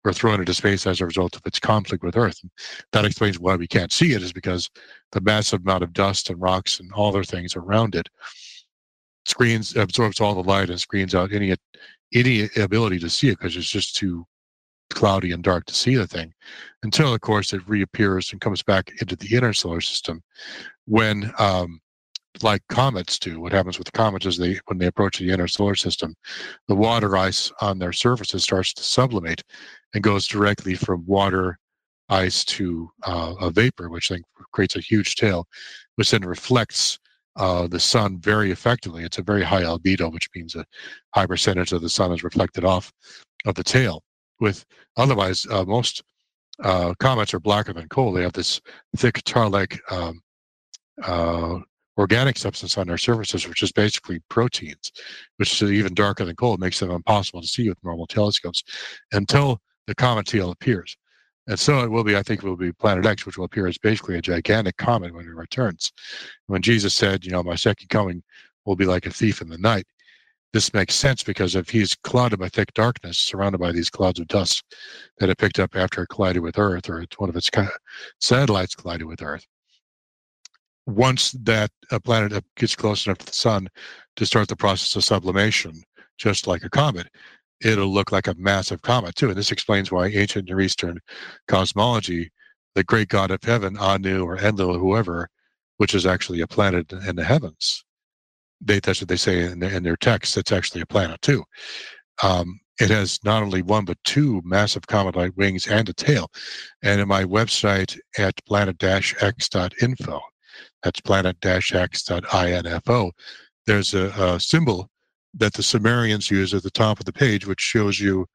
[0.05, 2.39] were thrown into space as a result of its conflict with Earth.
[2.43, 2.51] And
[2.93, 4.71] that explains why we can't see it, is because
[5.13, 8.09] the massive amount of dust and rocks and all other things around it
[9.27, 11.55] screens absorbs all the light and screens out any
[12.13, 14.25] any ability to see it because it's just too
[14.91, 16.33] cloudy and dark to see the thing
[16.83, 20.23] until of course it reappears and comes back into the inner solar system
[20.87, 21.81] when um,
[22.43, 23.41] like comets do.
[23.41, 26.15] What happens with comets is they, when they approach the inner solar system,
[26.69, 29.43] the water ice on their surfaces starts to sublimate
[29.95, 31.59] and goes directly from water
[32.09, 35.47] ice to uh, a vapor, which then creates a huge tail,
[35.95, 36.99] which then reflects
[37.37, 39.05] uh, the sun very effectively.
[39.05, 40.65] It's a very high albedo, which means a
[41.15, 42.93] high percentage of the sun is reflected off
[43.47, 44.03] of the tail.
[44.41, 44.65] With
[44.97, 46.03] otherwise, uh, most
[46.63, 48.13] uh, comets are blacker than coal.
[48.13, 48.61] They have this
[48.97, 50.21] thick tar-like um,
[51.03, 51.61] uh,
[51.97, 54.93] organic substance on their surfaces, which is basically proteins,
[55.37, 58.63] which is even darker than coal, makes them impossible to see with normal telescopes
[59.13, 60.97] until the comet tail appears.
[61.47, 63.67] And so it will be, I think it will be Planet X, which will appear
[63.67, 65.93] as basically a gigantic comet when it returns.
[66.47, 68.23] When Jesus said, you know, my second coming
[68.65, 69.87] will be like a thief in the night,
[70.55, 74.29] this makes sense because if he's clouded by thick darkness, surrounded by these clouds of
[74.29, 74.63] dust
[75.19, 77.51] that it picked up after it collided with Earth or one of its
[78.21, 79.45] satellites collided with Earth,
[80.87, 83.69] once that a planet gets close enough to the sun
[84.17, 85.73] to start the process of sublimation,
[86.19, 87.09] just like a comet,
[87.63, 89.29] it'll look like a massive comet too.
[89.29, 90.99] And this explains why ancient Near Eastern
[91.49, 92.31] cosmology,
[92.75, 95.29] the great god of heaven, Anu or Enlil, or whoever,
[95.79, 97.85] which is actually a planet in the heavens,
[98.61, 100.37] they, that's what they say in, in their text.
[100.37, 101.45] It's actually a planet too.
[102.23, 106.31] Um, it has not only one but two massive comet-like wings and a tail.
[106.83, 110.21] And in my website at planet-x.info,
[110.85, 113.11] that's planet-x.info.
[113.67, 114.91] There's a, a symbol
[115.33, 118.27] that the Sumerians use at the top of the page, which shows you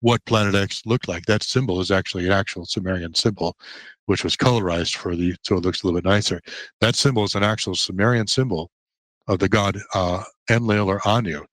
[0.00, 1.24] what Planet X looked like.
[1.26, 3.56] That symbol is actually an actual Sumerian symbol,
[4.06, 6.40] which was colorized for the so it looks a little bit nicer.
[6.80, 8.72] That symbol is an actual Sumerian symbol
[9.28, 11.44] of the god uh, Enlil or Anu,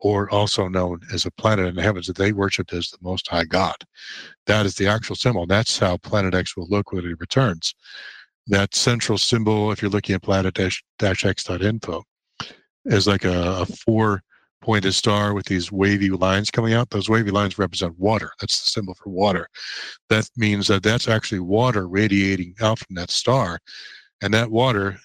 [0.00, 3.28] or also known as a planet in the heavens that they worshipped as the Most
[3.28, 3.76] High God.
[4.46, 5.46] That is the actual symbol.
[5.46, 7.72] That's how Planet X will look when it returns
[8.48, 12.02] that central symbol, if you're looking at planet-x.info,
[12.86, 14.22] is like a, a four
[14.60, 16.90] pointed star with these wavy lines coming out.
[16.90, 18.30] Those wavy lines represent water.
[18.40, 19.48] That's the symbol for water.
[20.08, 23.58] That means that that's actually water radiating out from that star.
[24.22, 24.98] And that water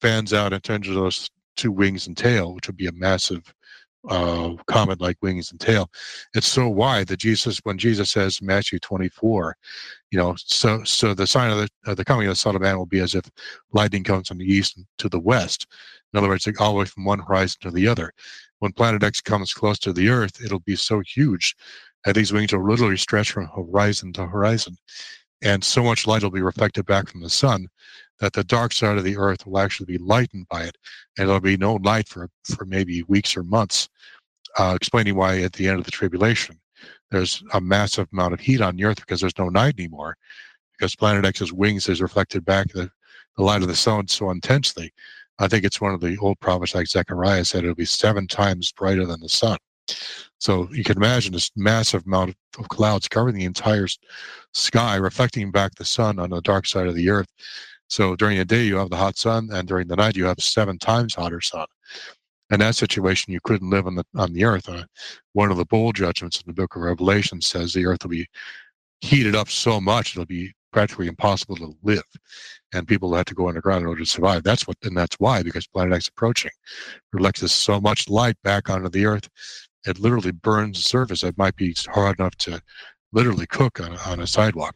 [0.00, 3.52] fans out and turns to those two wings and tail, which would be a massive
[4.08, 5.88] uh, comet like wings and tail.
[6.34, 9.56] It's so wide that Jesus, when Jesus says Matthew 24,
[10.10, 12.62] you know, so so the sign of the, uh, the coming of the Son of
[12.62, 13.28] Man will be as if
[13.72, 15.66] lightning comes from the east to the west.
[16.12, 18.12] In other words, like all the way from one horizon to the other.
[18.58, 21.56] When Planet X comes close to the Earth, it'll be so huge
[22.04, 24.76] that these wings will literally stretch from horizon to horizon.
[25.42, 27.68] And so much light will be reflected back from the sun
[28.20, 30.76] that the dark side of the earth will actually be lightened by it,
[31.18, 33.88] and there'll be no light for, for maybe weeks or months,
[34.58, 36.58] uh, explaining why at the end of the tribulation,
[37.10, 40.16] there's a massive amount of heat on the Earth because there's no night anymore,
[40.72, 42.90] because Planet X's wings is reflected back the,
[43.36, 44.92] the light of the sun so intensely.
[45.38, 48.72] I think it's one of the old prophets like Zechariah said it'll be seven times
[48.72, 49.58] brighter than the sun.
[50.38, 53.88] So you can imagine this massive amount of clouds covering the entire
[54.52, 57.28] sky, reflecting back the sun on the dark side of the earth.
[57.92, 60.40] So during the day you have the hot sun, and during the night you have
[60.40, 61.66] seven times hotter sun.
[62.48, 64.66] In that situation, you couldn't live on the on the earth.
[64.66, 64.84] Uh,
[65.34, 68.26] one of the bowl judgments in the Book of Revelation says the earth will be
[69.02, 72.02] heated up so much it'll be practically impossible to live,
[72.72, 74.42] and people will have to go underground in order to survive.
[74.42, 76.52] That's what, and that's why because Planet X approaching
[77.12, 79.28] reflects so much light back onto the earth,
[79.86, 81.22] it literally burns the surface.
[81.24, 82.62] It might be hard enough to
[83.12, 84.74] literally cook on, on a sidewalk,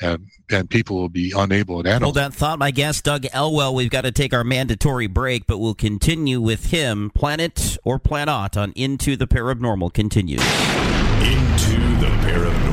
[0.00, 2.58] and and people will be unable to Hold that thought.
[2.58, 3.74] My guest, Doug Elwell.
[3.74, 7.10] We've got to take our mandatory break, but we'll continue with him.
[7.14, 10.42] Planet or Planot on Into the Paranormal continues.
[10.42, 12.65] Into the Paranormal.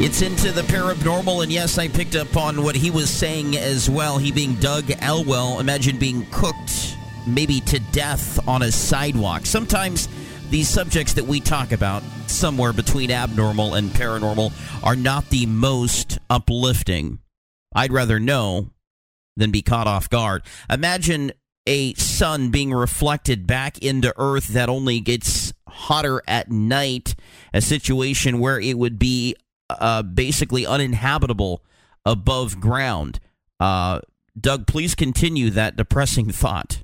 [0.00, 3.90] It's into the paranormal, and yes, I picked up on what he was saying as
[3.90, 4.16] well.
[4.16, 5.58] He being Doug Elwell.
[5.58, 6.96] Imagine being cooked
[7.26, 9.44] maybe to death on a sidewalk.
[9.44, 10.08] Sometimes
[10.50, 14.52] these subjects that we talk about, somewhere between abnormal and paranormal,
[14.84, 17.18] are not the most uplifting.
[17.74, 18.70] I'd rather know
[19.36, 20.42] than be caught off guard.
[20.70, 21.32] Imagine
[21.66, 27.16] a sun being reflected back into Earth that only gets hotter at night,
[27.52, 29.34] a situation where it would be
[29.70, 31.62] uh, basically uninhabitable
[32.04, 33.20] above ground.
[33.60, 34.00] Uh,
[34.38, 36.82] Doug, please continue that depressing thought.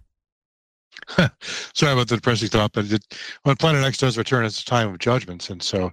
[1.40, 3.02] Sorry about the depressing thought, but it,
[3.42, 5.90] when Planet X does return, it's a time of judgments, and so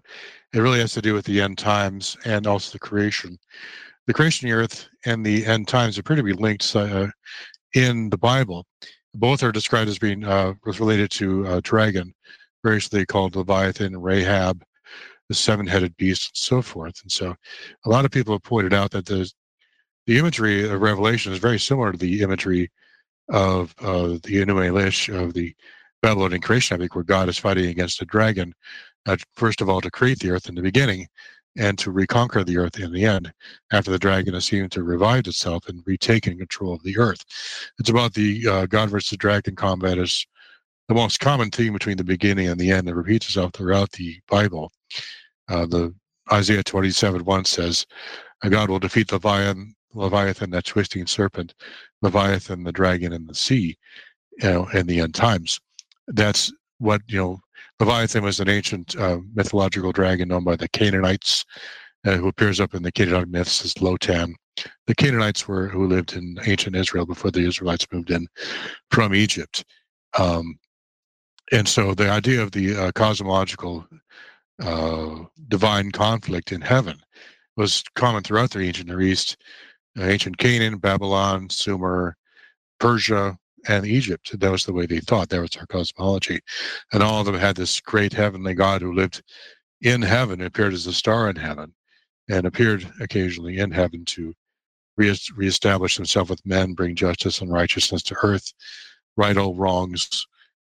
[0.54, 3.38] it really has to do with the end times and also the creation.
[4.08, 7.08] The creation of the earth and the end times appear to be linked uh,
[7.74, 8.66] in the Bible.
[9.14, 12.14] Both are described as being uh, related to a dragon,
[12.64, 14.64] variously called Leviathan, Rahab,
[15.32, 17.02] the seven-headed beast, and so forth.
[17.04, 17.34] And so,
[17.86, 19.32] a lot of people have pointed out that the
[20.06, 22.70] the imagery of Revelation is very similar to the imagery
[23.30, 25.56] of uh, the Enuma Elish of the
[26.02, 28.54] Babylonian creation epic, where God is fighting against a dragon,
[29.06, 31.08] uh, first of all to create the earth in the beginning,
[31.56, 33.32] and to reconquer the earth in the end,
[33.72, 37.24] after the dragon has seemed to revive itself and retaken control of the earth.
[37.80, 40.26] It's about the uh, God versus dragon combat is
[40.90, 44.20] the most common theme between the beginning and the end that repeats itself throughout the
[44.28, 44.74] Bible.
[45.52, 45.94] Uh, the
[46.32, 47.86] Isaiah 27 1 says,
[48.50, 51.54] God will defeat Leviathan, Leviathan, that twisting serpent,
[52.02, 53.78] Leviathan, the dragon, and the sea,
[54.42, 55.60] you know, in the end times.
[56.08, 57.40] That's what, you know,
[57.82, 61.46] Leviathan was an ancient uh, mythological dragon known by the Canaanites,
[62.06, 64.34] uh, who appears up in the Canaanite myths as Lotan.
[64.88, 68.28] The Canaanites were who lived in ancient Israel before the Israelites moved in
[68.90, 69.66] from Egypt.
[70.18, 70.58] Um,
[71.52, 73.86] and so the idea of the uh, cosmological
[74.60, 77.00] uh, divine conflict in heaven
[77.58, 79.38] was common throughout the ancient Near East,
[80.00, 82.16] uh, ancient Canaan, Babylon, Sumer,
[82.80, 83.38] Persia,
[83.68, 84.40] and Egypt.
[84.40, 85.30] That was the way they thought.
[85.30, 86.40] That was their cosmology.
[86.92, 89.22] And all of them had this great heavenly God who lived
[89.82, 91.74] in heaven, appeared as a star in heaven,
[92.30, 94.34] and appeared occasionally in heaven to
[94.98, 98.54] re- reestablish himself with men, bring justice and righteousness to earth,
[99.18, 100.26] right all wrongs,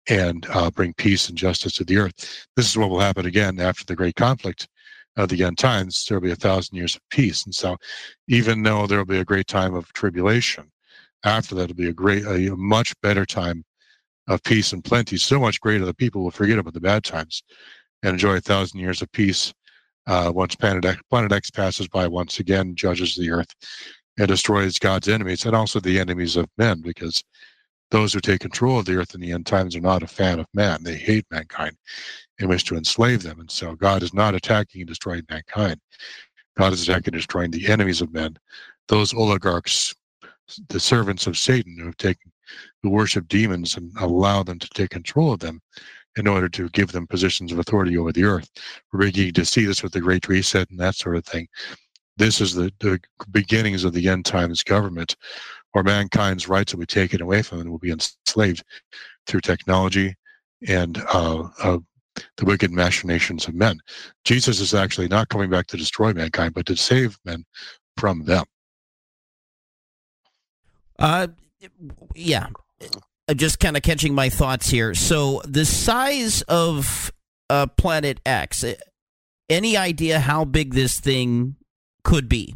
[0.09, 2.45] and uh, bring peace and justice to the earth.
[2.55, 4.67] This is what will happen again after the great conflict
[5.17, 6.05] of the end times.
[6.05, 7.45] There will be a thousand years of peace.
[7.45, 7.77] And so,
[8.27, 10.71] even though there will be a great time of tribulation,
[11.23, 13.63] after that, it'll be a great, a much better time
[14.27, 15.17] of peace and plenty.
[15.17, 17.43] So much greater that people will forget about the bad times
[18.03, 19.53] and enjoy a thousand years of peace
[20.07, 23.53] uh, once Planet X, Planet X passes by once again, judges the earth
[24.17, 27.23] and destroys God's enemies and also the enemies of men, because
[27.91, 30.39] those who take control of the earth in the end times are not a fan
[30.39, 30.83] of man.
[30.83, 31.77] They hate mankind
[32.39, 33.39] and wish to enslave them.
[33.39, 35.79] And so God is not attacking and destroying mankind.
[36.57, 38.38] God is attacking and destroying the enemies of men,
[38.88, 39.93] those oligarchs,
[40.69, 42.31] the servants of Satan who have taken,
[42.81, 45.61] who worship demons and allow them to take control of them
[46.17, 48.49] in order to give them positions of authority over the earth.
[48.91, 51.47] We're beginning to see this with the Great Reset and that sort of thing.
[52.17, 52.99] This is the, the
[53.31, 55.17] beginnings of the end times government
[55.76, 58.63] or mankind's rights will be taken away from them and will be enslaved
[59.28, 60.15] through technology
[60.67, 61.78] and uh, uh,
[62.38, 63.78] the wicked machinations of men.
[64.23, 67.43] Jesus is actually not coming back to destroy mankind, but to save men
[67.97, 68.45] from them.
[70.97, 71.28] Uh,
[72.15, 72.47] yeah,
[73.28, 74.93] I'm just kind of catching my thoughts here.
[74.93, 77.11] So the size of
[77.49, 78.63] uh, Planet X.
[78.63, 78.76] eh,
[79.49, 81.57] Any idea how big this thing
[82.03, 82.55] could be?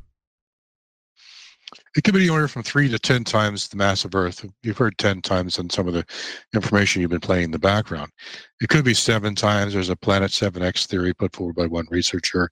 [1.95, 4.45] It could be anywhere from three to ten times the mass of Earth.
[4.61, 6.05] You've heard ten times in some of the
[6.53, 8.11] information you've been playing in the background.
[8.61, 9.73] It could be seven times.
[9.73, 12.49] There's a Planet 7X theory put forward by one researcher.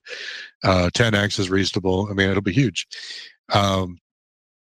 [0.64, 2.08] Uh, 10X is reasonable.
[2.10, 2.88] I mean, it'll be huge.
[3.54, 3.98] Um,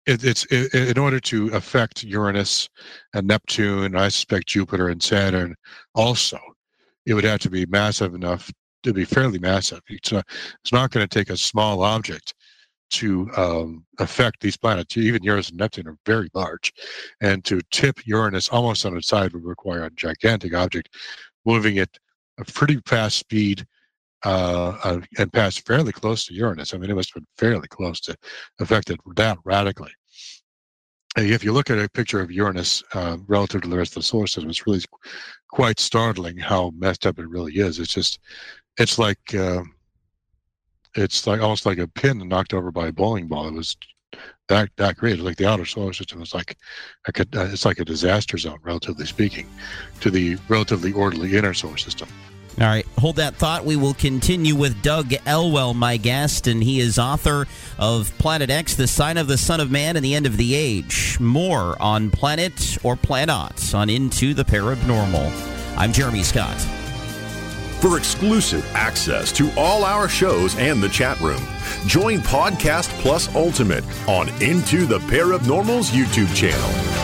[0.07, 2.69] it, it's it, in order to affect Uranus
[3.15, 5.55] and Neptune, I suspect Jupiter and Saturn
[5.95, 6.39] also.
[7.07, 8.51] It would have to be massive enough
[8.83, 9.81] to be fairly massive.
[9.89, 10.25] It's not,
[10.63, 12.35] it's not going to take a small object
[12.91, 14.97] to um, affect these planets.
[14.97, 16.73] Even Uranus and Neptune are very large,
[17.21, 20.95] and to tip Uranus almost on its side would require a gigantic object
[21.45, 21.91] moving at
[22.39, 23.67] a pretty fast speed
[24.25, 26.75] uh, uh, and pass fairly close to Uranus.
[26.75, 28.17] I mean, it must have been fairly close to
[28.61, 29.93] affect it that radically.
[31.17, 34.07] If you look at a picture of Uranus uh, relative to the rest of the
[34.07, 34.83] solar system, it's really
[35.51, 37.79] quite startling how messed up it really is.
[37.79, 38.21] It's just,
[38.79, 39.63] it's like, uh,
[40.97, 43.49] it's like almost like a pin knocked over by a bowling ball.
[43.49, 43.77] It was
[44.49, 45.19] that that great.
[45.19, 46.57] Like the outer solar system is like,
[47.07, 49.49] like a, uh, it's like a disaster zone, relatively speaking,
[50.01, 52.09] to the relatively orderly inner solar system.
[52.59, 53.67] All right, hold that thought.
[53.67, 57.47] We will continue with Doug Elwell, my guest, and he is author
[57.79, 60.55] of Planet X, The Sign of the Son of Man and the End of the
[60.55, 61.21] Age.
[61.21, 65.77] More on Planet or Planets on Into the Paranormal.
[65.77, 66.86] I'm Jeremy Scott.
[67.81, 71.43] For exclusive access to all our shows and the chat room,
[71.87, 76.96] join Podcast Plus Ultimate on Into the Paranormal's YouTube channel.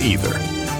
[0.00, 0.32] Either.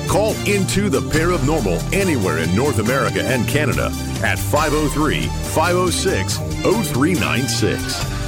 [0.08, 3.90] Call Into the Paranormal anywhere in North America and Canada
[4.22, 8.18] at 503 506 0396.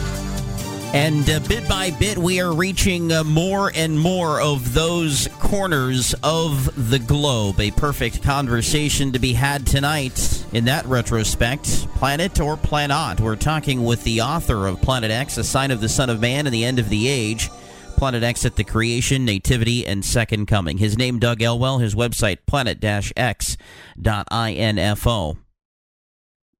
[0.93, 6.17] And uh, bit by bit, we are reaching uh, more and more of those corners
[6.25, 7.61] of the globe.
[7.61, 11.87] A perfect conversation to be had tonight in that retrospect.
[11.95, 13.21] Planet or Planot?
[13.21, 16.49] We're talking with the author of Planet X, A Sign of the Son of Man
[16.49, 17.51] and the End of the Age.
[18.01, 20.79] Planet X at the creation, nativity, and second coming.
[20.79, 21.81] His name, Doug Elwell.
[21.81, 25.39] His website, planet-x.info.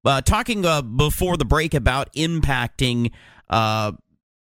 [0.05, 3.11] Uh, talking uh, before the break about impacting
[3.49, 3.93] uh,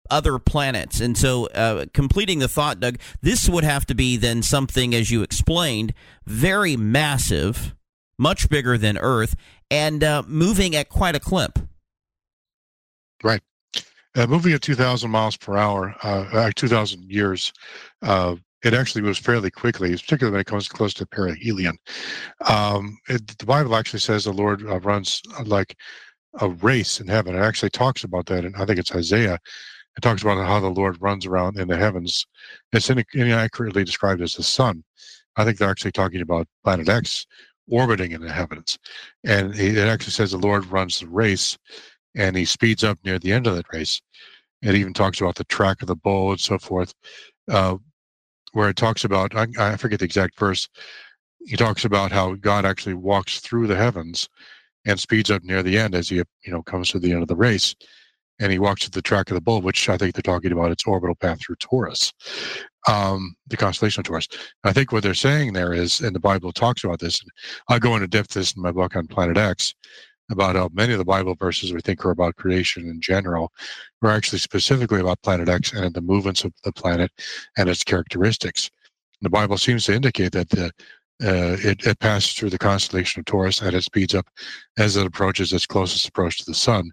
[0.09, 0.99] other planets.
[0.99, 5.11] And so, uh, completing the thought, Doug, this would have to be then something, as
[5.11, 5.93] you explained,
[6.25, 7.75] very massive,
[8.17, 9.35] much bigger than Earth,
[9.69, 11.59] and uh, moving at quite a clip.
[13.23, 13.43] Right.
[14.17, 17.53] Uh, moving at 2,000 miles per hour, uh, uh, 2,000 years,
[18.01, 21.77] uh, it actually moves fairly quickly, particularly when it comes close to perihelion.
[22.49, 25.77] Um, it, the Bible actually says the Lord uh, runs uh, like
[26.39, 27.35] a race in heaven.
[27.35, 29.37] It actually talks about that, and I think it's Isaiah.
[29.95, 32.25] It talks about how the Lord runs around in the heavens.
[32.73, 34.83] It's inaccurately described as the sun.
[35.35, 37.27] I think they're actually talking about Planet X
[37.69, 38.77] orbiting in the heavens.
[39.23, 41.57] And it it actually says the Lord runs the race
[42.17, 44.01] and he speeds up near the end of that race.
[44.61, 46.93] It even talks about the track of the bull and so forth,
[47.49, 47.77] uh,
[48.53, 50.67] where it talks about, I, I forget the exact verse,
[51.45, 54.27] he talks about how God actually walks through the heavens
[54.87, 57.27] and speeds up near the end as he you know comes to the end of
[57.27, 57.75] the race
[58.39, 60.71] and he walks to the track of the bull which i think they're talking about
[60.71, 62.13] its orbital path through taurus
[62.87, 64.27] um, the constellation of taurus
[64.63, 67.29] i think what they're saying there is and the bible talks about this and
[67.69, 69.75] i go into depth this in my book on planet x
[70.29, 73.51] about how many of the bible verses we think are about creation in general
[74.01, 77.11] are actually specifically about planet x and the movements of the planet
[77.57, 78.69] and its characteristics
[79.21, 80.71] the bible seems to indicate that the
[81.23, 84.27] uh, it, it passes through the constellation of Taurus and it speeds up
[84.77, 86.91] as it approaches its closest approach to the sun,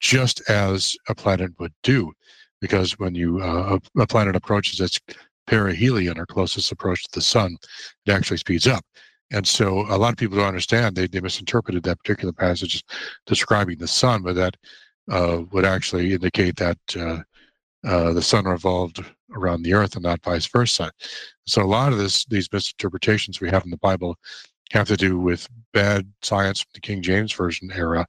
[0.00, 2.10] just as a planet would do.
[2.60, 4.98] Because when you uh, a planet approaches its
[5.46, 7.56] perihelion or closest approach to the sun,
[8.06, 8.84] it actually speeds up.
[9.32, 10.94] And so a lot of people don't understand.
[10.94, 12.84] They, they misinterpreted that particular passage
[13.26, 14.56] describing the sun, but that
[15.10, 17.18] uh, would actually indicate that uh,
[17.86, 19.04] uh, the sun revolved
[19.34, 20.90] around the earth and not vice versa.
[21.46, 24.16] So a lot of this, these misinterpretations we have in the Bible
[24.72, 28.06] have to do with bad science from the King James Version era,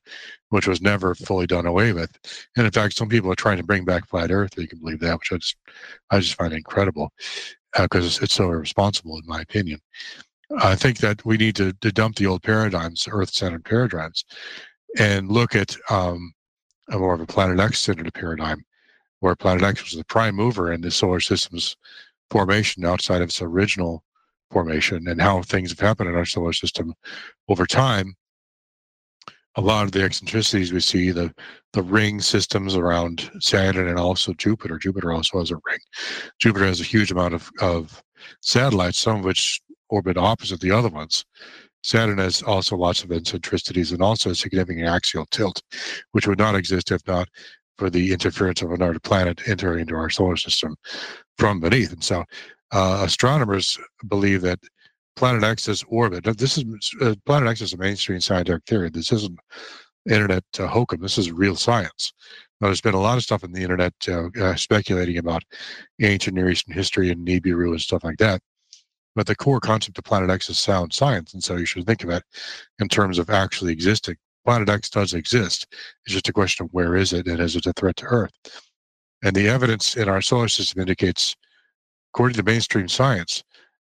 [0.50, 2.10] which was never fully done away with.
[2.56, 4.58] And in fact, some people are trying to bring back flat Earth.
[4.58, 5.56] You can believe that, which I just,
[6.10, 7.12] I just find incredible
[7.78, 9.80] because uh, it's, it's so irresponsible, in my opinion.
[10.56, 14.24] I think that we need to, to dump the old paradigms, Earth-centered paradigms,
[14.98, 16.34] and look at um,
[16.90, 18.64] a more of a Planet X-centered paradigm,
[19.20, 21.76] where Planet X was the prime mover in the solar system's
[22.30, 24.04] formation outside of its original
[24.52, 26.94] formation and how things have happened in our solar system
[27.50, 28.16] over time.
[29.56, 31.34] A lot of the eccentricities we see the
[31.74, 34.78] the ring systems around saturn and also jupiter.
[34.78, 35.80] Jupiter also has a ring.
[36.40, 38.02] Jupiter has a huge amount of, of
[38.42, 39.60] satellites some of which
[39.90, 41.26] orbit opposite the other ones
[41.84, 45.62] saturn has also lots of eccentricities and also a significant axial tilt
[46.12, 47.28] which would not exist if not
[47.78, 50.76] for the interference of another planet entering into our solar system
[51.38, 52.24] from beneath and so
[52.72, 54.60] uh, astronomers believe that
[55.18, 56.26] Planet X's orbit.
[56.38, 56.66] This is
[57.02, 58.90] uh, Planet X is a mainstream scientific theory.
[58.90, 59.40] This isn't
[60.08, 61.02] internet uh, hokum.
[61.02, 62.14] This is real science.
[62.62, 65.44] Now, there's been a lot of stuff in the internet uh, uh, speculating about
[66.02, 68.42] ancient Near Eastern history and Nibiru and stuff like that.
[69.18, 72.04] But the core concept of Planet X is sound science, and so you should think
[72.04, 72.24] of it
[72.80, 74.16] in terms of actually existing.
[74.46, 75.66] Planet X does exist.
[76.06, 78.32] It's just a question of where is it and is it a threat to Earth?
[79.24, 81.36] And the evidence in our solar system indicates
[82.14, 83.44] according to mainstream science,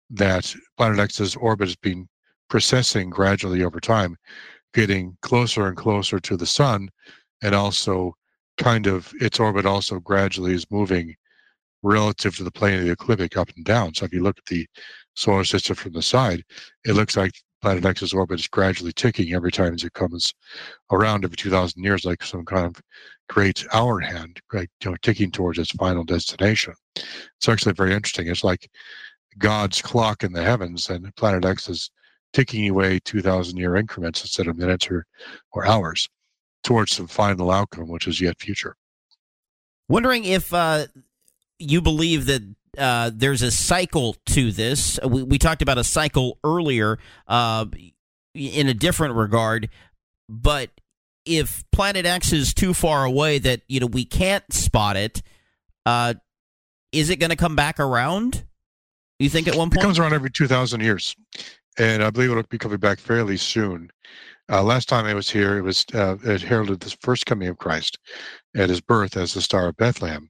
[0.10, 2.08] that Planet X's orbit has been
[2.52, 4.16] precessing gradually over time,
[4.74, 6.90] getting closer and closer to the sun,
[7.42, 8.14] and also
[8.58, 11.16] kind of its orbit also gradually is moving
[11.84, 13.94] relative to the plane of the ecliptic up and down.
[13.94, 14.66] So if you look at the
[15.16, 16.44] solar system from the side,
[16.86, 20.34] it looks like Planet X's orbit is gradually ticking every time as it comes
[20.92, 22.82] around every 2,000 years, like some kind of
[23.30, 26.74] great hour hand, like, you know, ticking towards its final destination.
[26.96, 28.28] It's actually very interesting.
[28.28, 28.70] It's like
[29.38, 31.90] God's clock in the heavens, and Planet X is
[32.34, 35.06] ticking away 2,000 year increments instead of minutes or,
[35.54, 36.10] or hours
[36.64, 38.76] towards some final outcome, which is yet future.
[39.88, 40.88] Wondering if uh,
[41.60, 42.42] you believe that
[42.78, 45.00] uh, there's a cycle to this.
[45.06, 46.98] We, we, talked about a cycle earlier
[47.28, 47.66] uh,
[48.34, 49.70] in a different regard,
[50.28, 50.72] but
[51.26, 55.22] if Planet X is too far away that you know we can't spot it,
[55.86, 56.16] uh,
[56.92, 58.46] is it going to come back around?
[59.20, 61.16] You think at one point it comes around every two thousand years,
[61.78, 63.92] and I believe it'll be coming back fairly soon.
[64.52, 67.58] Uh, last time I was here, it was uh, it heralded the first coming of
[67.58, 68.00] Christ
[68.56, 70.30] at his birth as the Star of Bethlehem.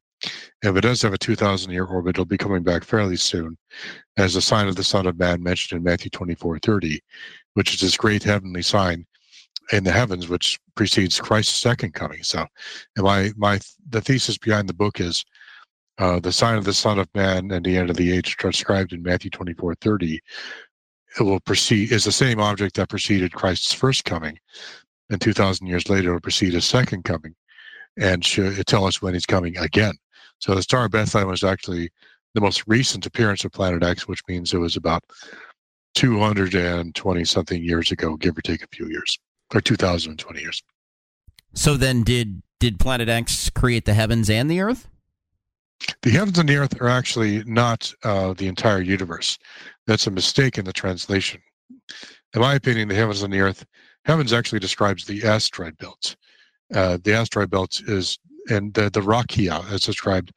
[0.62, 3.58] If it does have a 2,000 year orbit, it'll be coming back fairly soon
[4.18, 7.02] as a sign of the Son of Man mentioned in Matthew 24 30,
[7.54, 9.06] which is this great heavenly sign
[9.72, 12.24] in the heavens, which precedes Christ's second coming.
[12.24, 12.46] So,
[12.98, 13.60] my my
[13.90, 15.24] the thesis behind the book is
[15.98, 18.94] uh, the sign of the Son of Man and the end of the age described
[18.94, 20.20] in Matthew twenty four thirty.
[21.20, 24.40] It will proceed is the same object that preceded Christ's first coming,
[25.10, 27.36] and two thousand years later will precede his second coming,
[27.98, 28.24] and
[28.66, 29.94] tell us when he's coming again.
[30.44, 31.89] So the Star of Bethlehem was actually
[32.34, 35.02] the most recent appearance of Planet X, which means it was about
[35.96, 39.18] 220 something years ago, give or take a few years
[39.56, 40.62] or 2020 years.
[41.54, 44.89] So then, did did Planet X create the heavens and the Earth?
[46.02, 49.38] The heavens and the Earth are actually not uh, the entire universe.
[49.88, 51.39] That's a mistake in the translation.
[52.34, 53.66] In my opinion, the heavens and the Earth,
[54.04, 56.18] heavens actually describes the asteroid belt.
[56.74, 58.20] Uh, the asteroid belt is,
[58.50, 60.32] and the, the Rakia, as described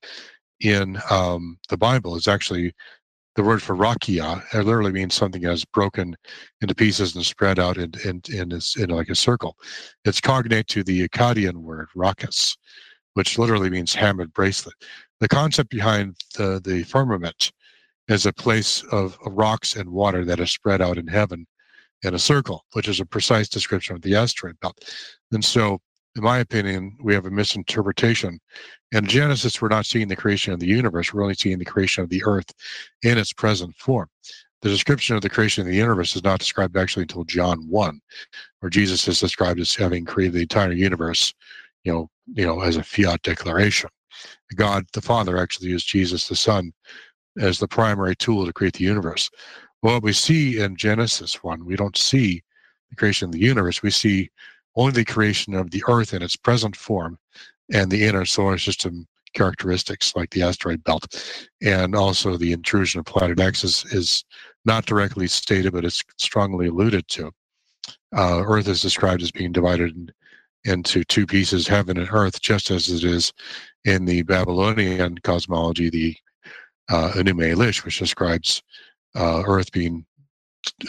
[0.60, 2.72] in um, the Bible, is actually
[3.36, 6.16] the word for rakia it literally means something that is broken
[6.62, 9.56] into pieces and spread out in in in, a, in like a circle.
[10.04, 12.56] It's cognate to the Akkadian word rakas,
[13.14, 14.74] which literally means hammered bracelet.
[15.20, 17.52] The concept behind the the firmament
[18.08, 21.46] is a place of rocks and water that is spread out in heaven
[22.02, 24.78] in a circle, which is a precise description of the asteroid belt.
[25.32, 25.80] And so
[26.16, 28.40] in my opinion, we have a misinterpretation.
[28.92, 32.02] In Genesis, we're not seeing the creation of the universe, we're only seeing the creation
[32.02, 32.50] of the earth
[33.02, 34.08] in its present form.
[34.62, 38.00] The description of the creation of the universe is not described actually until John 1,
[38.60, 41.34] where Jesus is described as having created the entire universe,
[41.84, 43.90] you know, you know, as a fiat declaration.
[44.54, 46.72] God the Father actually used Jesus the Son
[47.38, 49.28] as the primary tool to create the universe.
[49.82, 52.42] What we see in Genesis 1, we don't see
[52.88, 53.82] the creation of the universe.
[53.82, 54.30] We see
[54.76, 57.18] only the creation of the Earth in its present form
[57.72, 61.22] and the inner solar system characteristics like the asteroid belt.
[61.62, 64.24] And also the intrusion of planet x is, is
[64.64, 67.30] not directly stated but it's strongly alluded to.
[68.16, 70.10] Uh, earth is described as being divided in,
[70.64, 73.32] into two pieces, heaven and earth, just as it is
[73.84, 76.16] in the Babylonian cosmology, the
[76.88, 78.62] uh, Enuma Elish, which describes
[79.14, 80.04] uh, earth being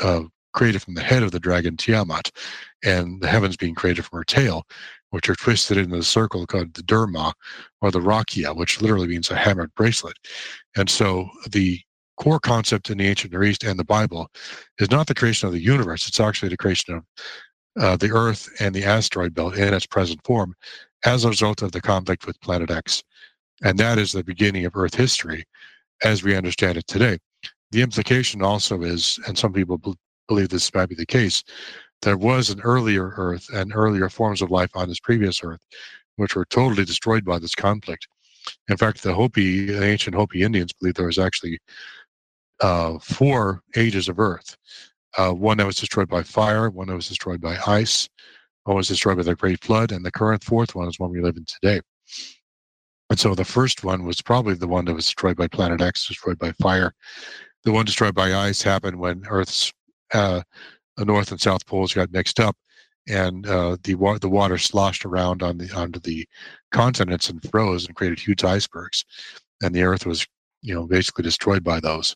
[0.04, 0.24] uh,
[0.58, 2.32] created from the head of the dragon Tiamat,
[2.84, 4.66] and the heavens being created from her tail,
[5.12, 7.32] which are twisted into the circle called the Derma
[7.82, 10.18] or the Rakia, which literally means a hammered bracelet.
[10.76, 11.80] And so the
[12.18, 14.30] core concept in the ancient Near East and the Bible
[14.80, 17.04] is not the creation of the universe, it's actually the creation of
[17.80, 20.56] uh, the Earth and the asteroid belt in its present form
[21.06, 23.04] as a result of the conflict with Planet X.
[23.64, 25.46] And that is the beginning of Earth history
[26.04, 27.20] as we understand it today.
[27.70, 29.78] The implication also is, and some people
[30.28, 31.44] believe this might be the case,
[32.02, 35.62] there was an earlier Earth and earlier forms of life on this previous Earth,
[36.18, 38.08] which were totally destroyed by this conflict.
[38.70, 41.60] In fact, the Hopi, the ancient Hopi Indians believe there was actually
[42.62, 44.56] uh, four ages of Earth.
[45.18, 48.08] Uh, one that was destroyed by fire, one that was destroyed by ice,
[48.66, 51.22] one was destroyed by the Great Flood, and the current fourth one is one we
[51.22, 51.82] live in today.
[53.10, 56.08] And so the first one was probably the one that was destroyed by Planet X,
[56.08, 56.94] destroyed by fire.
[57.64, 59.72] The one destroyed by ice happened when Earth's
[60.14, 60.42] uh,
[60.96, 62.56] the North and South poles got mixed up,
[63.08, 66.28] and uh, the wa- the water sloshed around on the onto the
[66.72, 69.06] continents and froze and created huge icebergs,
[69.62, 70.26] and the Earth was
[70.62, 72.16] you know basically destroyed by those.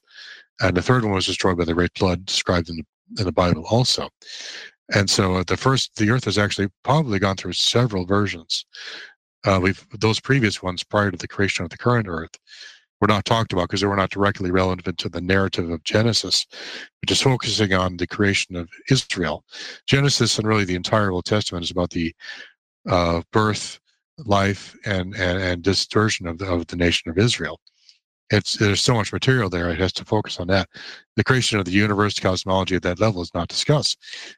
[0.62, 2.84] And the third one was destroyed by the Great Flood, described in the,
[3.20, 4.10] in the Bible also.
[4.94, 8.66] And so uh, the first, the Earth has actually probably gone through several versions.
[9.44, 12.38] Uh, we've those previous ones prior to the creation of the current Earth
[13.02, 16.45] were not talked about because they were not directly relevant to the narrative of Genesis,
[17.02, 19.43] which is focusing on the creation of Israel.
[19.88, 22.14] Genesis and really the entire Old Testament is about the
[22.88, 23.80] uh, birth,
[24.20, 27.60] life, and and, and distortion of the, of the nation of Israel.
[28.30, 30.70] It's there's so much material there; it has to focus on that.
[31.16, 33.97] The creation of the universe, cosmology at that level is not discussed.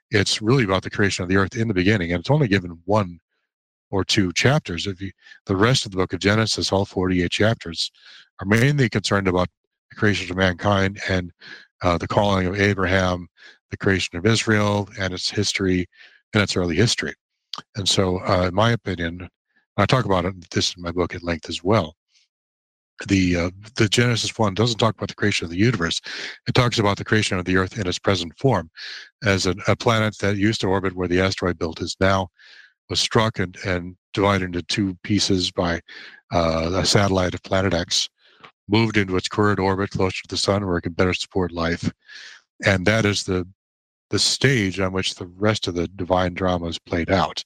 [0.09, 2.79] It's really about the creation of the earth in the beginning, and it's only given
[2.85, 3.19] one
[3.93, 4.87] or two chapters.
[4.87, 5.11] If you,
[5.45, 7.91] the rest of the book of Genesis, all 48 chapters,
[8.41, 9.49] are mainly concerned about
[9.91, 11.31] the creation of mankind and
[11.83, 13.27] uh, the calling of Abraham,
[13.69, 15.85] the creation of Israel, and its history
[16.33, 17.13] and its early history.
[17.75, 19.29] And so, uh, in my opinion,
[19.77, 21.95] I talk about it, this in my book at length as well.
[23.07, 25.99] The uh, the Genesis one doesn't talk about the creation of the universe.
[26.47, 28.69] It talks about the creation of the Earth in its present form,
[29.23, 32.29] as a, a planet that used to orbit where the asteroid belt is now,
[32.89, 35.79] was struck and, and divided into two pieces by
[36.31, 38.09] uh, a satellite of Planet X,
[38.67, 41.91] moved into its current orbit closer to the sun where it can better support life.
[42.65, 43.47] And that is the
[44.09, 47.43] the stage on which the rest of the divine drama is played out.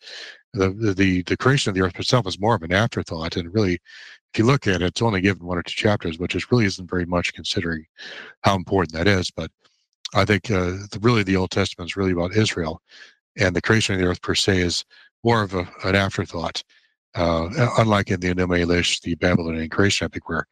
[0.53, 3.75] The, the the creation of the earth itself is more of an afterthought, and really,
[3.75, 6.65] if you look at it, it's only given one or two chapters, which is really
[6.65, 7.85] isn't very much considering
[8.41, 9.31] how important that is.
[9.31, 9.49] But
[10.13, 12.81] I think uh, the, really the Old Testament is really about Israel,
[13.38, 14.85] and the creation of the earth per se is
[15.24, 16.63] more of a, an afterthought.
[17.15, 17.49] Uh,
[17.80, 20.45] unlike in the Enuma Elish, the Babylonian creation epic, where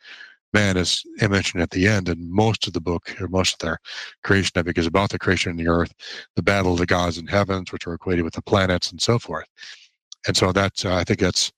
[0.54, 3.78] man is mentioned at the end, and most of the book, or most of their
[4.24, 5.94] creation epic, is about the creation of the earth,
[6.36, 9.20] the battle of the gods and heavens, which are equated with the planets, and so
[9.20, 9.46] forth.
[10.28, 11.52] And so that uh, I think that's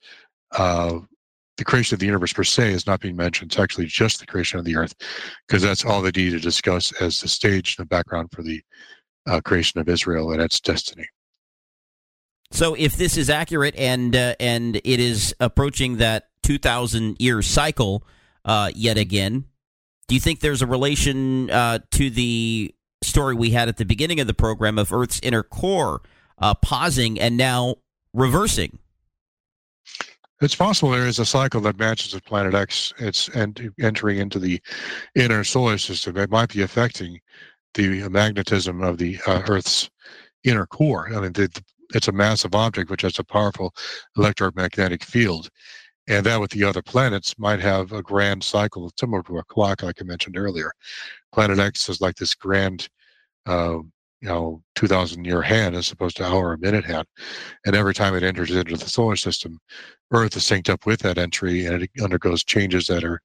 [0.52, 1.00] uh,
[1.56, 3.52] the creation of the universe per se is not being mentioned.
[3.52, 4.96] It's actually just the creation of the earth,
[5.48, 8.62] because that's all they need to discuss as the stage and the background for the
[9.28, 11.08] uh, creation of Israel and its destiny.
[12.52, 17.42] So, if this is accurate and uh, and it is approaching that two thousand year
[17.42, 18.04] cycle
[18.46, 19.46] uh, yet again,
[20.08, 22.74] do you think there's a relation uh, to the
[23.04, 26.02] story we had at the beginning of the program of Earth's inner core
[26.40, 27.76] uh, pausing and now
[28.14, 28.80] reversing?
[30.40, 32.94] It's possible there is a cycle that matches with Planet X.
[33.00, 34.62] It's and entering into the
[35.16, 36.16] inner solar system.
[36.16, 37.20] It might be affecting
[37.74, 39.90] the magnetism of the uh, Earth's
[40.44, 41.10] inner core.
[41.14, 41.50] I mean, the,
[41.94, 43.74] it's a massive object which has a powerful
[44.18, 45.50] electromagnetic field.
[46.08, 49.84] And that with the other planets might have a grand cycle similar to a clock,
[49.84, 50.72] like I mentioned earlier.
[51.34, 52.88] Planet X is like this grand,
[53.46, 53.80] uh,
[54.22, 57.06] you know, 2,000 year hand as opposed to hour or minute hand.
[57.66, 59.60] And every time it enters into the solar system,
[60.12, 63.22] Earth is synced up with that entry and it undergoes changes that are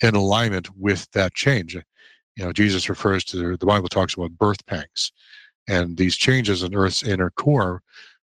[0.00, 1.74] in alignment with that change.
[2.36, 5.12] You know, Jesus refers to the Bible talks about birth pangs
[5.68, 7.82] and these changes in Earth's inner core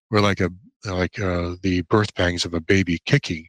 [0.10, 0.50] were like a
[0.86, 3.48] like uh, the birth pangs of a baby kicking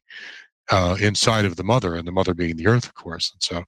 [0.70, 3.32] uh, inside of the mother, and the mother being the Earth, of course.
[3.32, 3.64] And so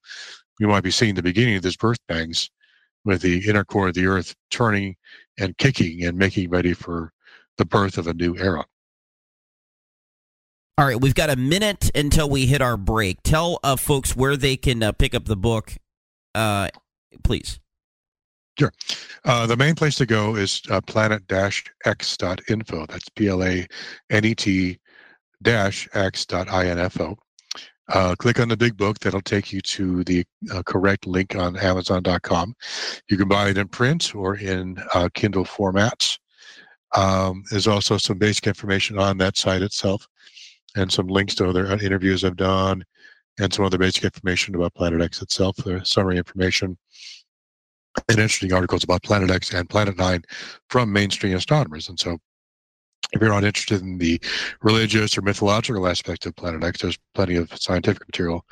[0.59, 2.51] we might be seeing the beginning of this birth pangs
[3.05, 4.97] with the inner core of the Earth turning
[5.39, 7.13] and kicking and making ready for
[7.57, 8.65] the birth of a new era.
[10.77, 13.23] All right, we've got a minute until we hit our break.
[13.25, 15.75] Tell uh, folks where they can uh, pick up the book,
[16.35, 16.69] uh,
[17.25, 17.59] please.
[18.59, 18.73] Sure.
[19.25, 22.87] Uh, the main place to go is uh, planet-x.info.
[22.87, 24.79] That's P-L-A-N-E-T
[25.43, 27.17] dash x.info.
[27.91, 28.99] Uh, click on the big book.
[28.99, 32.55] That'll take you to the uh, correct link on Amazon.com.
[33.09, 36.19] You can buy it in print or in uh, Kindle formats.
[36.97, 40.07] Um, there's also some basic information on that site itself
[40.75, 42.85] and some links to other uh, interviews I've done
[43.39, 46.77] and some other basic information about Planet X itself, the summary information,
[48.09, 50.23] and interesting articles about Planet X and Planet Nine
[50.69, 51.89] from mainstream astronomers.
[51.89, 52.19] And so
[53.13, 54.21] if you're not interested in the
[54.63, 58.45] religious or mythological aspect of Planet X, there's plenty of scientific material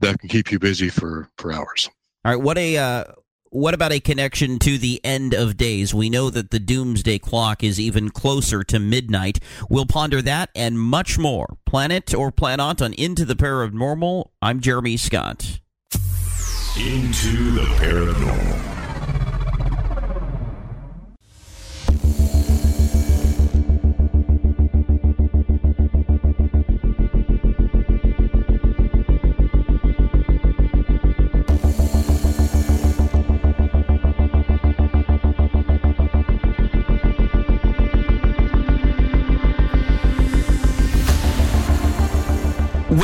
[0.00, 1.88] that can keep you busy for, for hours.
[2.24, 3.04] All right, what a uh,
[3.52, 5.92] what about a connection to the end of days?
[5.92, 9.40] We know that the doomsday clock is even closer to midnight.
[9.68, 11.56] We'll ponder that and much more.
[11.66, 14.30] Planet or Planot on Into the Paranormal.
[14.40, 15.58] I'm Jeremy Scott.
[16.76, 18.79] Into the Paranormal.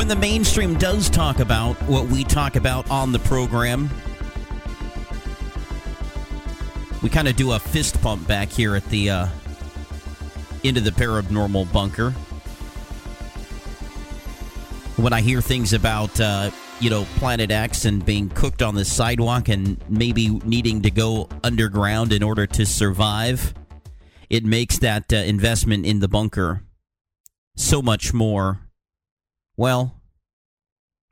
[0.07, 3.89] The mainstream does talk about what we talk about on the program,
[7.03, 9.27] we kind of do a fist pump back here at the uh,
[10.63, 12.11] of the paranormal bunker.
[15.01, 18.85] When I hear things about uh, you know Planet X and being cooked on the
[18.85, 23.53] sidewalk and maybe needing to go underground in order to survive,
[24.29, 26.63] it makes that uh, investment in the bunker
[27.55, 28.61] so much more
[29.57, 29.96] well,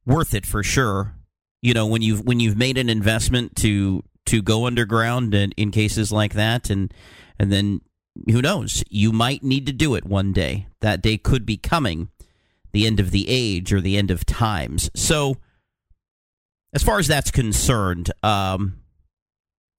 [0.06, 1.16] worth it for sure.
[1.62, 5.72] You know, when you've when you've made an investment to to go underground and in
[5.72, 6.94] cases like that and
[7.40, 7.82] and then
[8.30, 10.68] who knows, you might need to do it one day.
[10.82, 12.10] That day could be coming,
[12.72, 14.90] the end of the age or the end of times.
[14.96, 15.38] So
[16.74, 18.82] as far as that's concerned, um,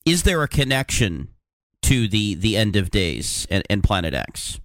[0.05, 1.29] is there a connection
[1.83, 4.61] to the the end of days and, and Planet X?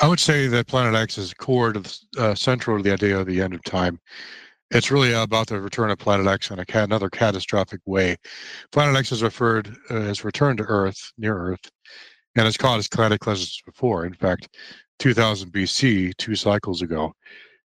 [0.00, 3.18] I would say that Planet X is core to the, uh, central to the idea
[3.18, 3.98] of the end of time.
[4.70, 8.16] It's really about the return of Planet X in ca- another catastrophic way.
[8.70, 11.70] Planet X is referred uh, as returned to Earth, near Earth,
[12.36, 14.04] and it's called as cataclysms before.
[14.04, 14.48] In fact,
[15.00, 17.12] 2000 BC, two cycles ago,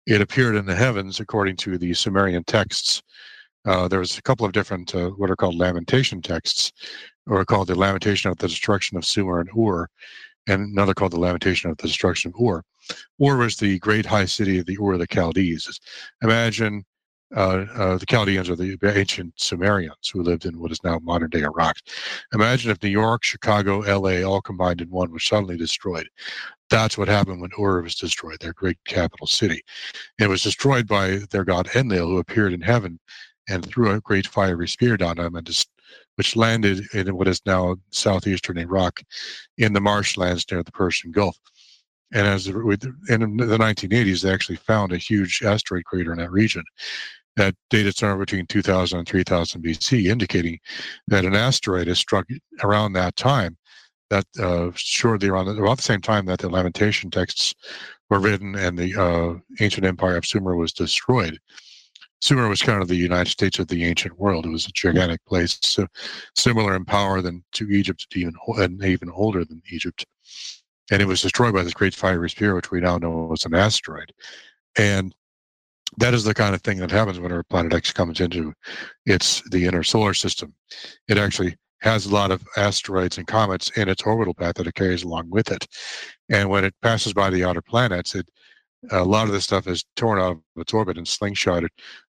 [0.07, 3.03] it appeared in the heavens according to the Sumerian texts.
[3.65, 6.73] Uh, there was a couple of different uh, what are called lamentation texts,
[7.27, 9.89] or called the lamentation of the destruction of Sumer and Ur,
[10.49, 12.63] and another called the Lamentation of the Destruction of Ur.
[13.23, 15.79] Ur was the great high city of the Ur of the Chaldees.
[16.23, 16.85] Imagine
[17.37, 21.29] uh, uh, the Chaldeans are the ancient Sumerians who lived in what is now modern
[21.29, 21.77] day Iraq.
[22.33, 26.09] Imagine if New York, Chicago, LA all combined in one was suddenly destroyed.
[26.71, 29.63] That's what happened when Ur was destroyed, their great capital city.
[30.19, 32.99] It was destroyed by their god Enlil, who appeared in heaven
[33.49, 35.69] and threw a great fiery spear down on them and just
[36.19, 39.01] which landed in what is now southeastern Iraq
[39.57, 41.39] in the marshlands near the Persian Gulf.
[42.13, 46.65] And as in the 1980s, they actually found a huge asteroid crater in that region
[47.37, 50.59] that dated somewhere between 2000 and 3000 BC, indicating
[51.07, 52.27] that an asteroid has struck
[52.65, 53.57] around that time.
[54.11, 57.55] That uh, shortly around about the same time that the Lamentation texts
[58.11, 61.39] were written and the uh, ancient empire of Sumer was destroyed.
[62.21, 64.45] Sumer was kind of the United States of the ancient world.
[64.45, 65.87] It was a gigantic place, so
[66.37, 70.05] similar in power than to Egypt, even and even older than Egypt.
[70.91, 73.55] And it was destroyed by this great fiery spear, which we now know was an
[73.55, 74.13] asteroid.
[74.77, 75.15] And
[75.99, 78.53] that is the kind of thing that happens whenever a Planet X comes into
[79.07, 80.55] its the inner solar system.
[81.09, 84.75] It actually has a lot of asteroids and comets in its orbital path that it
[84.75, 85.67] carries along with it.
[86.29, 88.29] And when it passes by the outer planets, it
[88.91, 91.69] a lot of this stuff is torn out of its orbit and slingshotted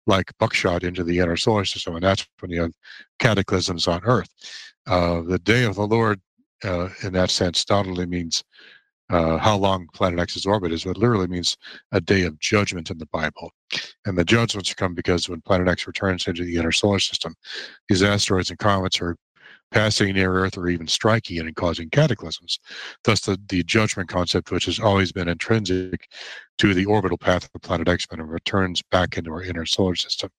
[0.07, 2.73] like buckshot into the inner solar system, and that's when you have
[3.19, 4.29] cataclysms on Earth.
[4.87, 6.21] Uh, the day of the Lord,
[6.65, 8.45] uh, in that sense, not means
[9.11, 11.57] uh, how long Planet X's orbit is, but literally means
[11.93, 13.51] a day of judgment in the Bible.
[14.05, 17.35] And the judgments come because when Planet X returns into the inner solar system,
[17.89, 19.17] these asteroids and comets are
[19.73, 22.59] passing near Earth or even striking it and causing cataclysms.
[23.05, 26.09] Thus, the, the judgment concept, which has always been intrinsic
[26.59, 29.67] to the orbital path of the planet X when it returns back into our inner
[29.67, 30.31] solar system.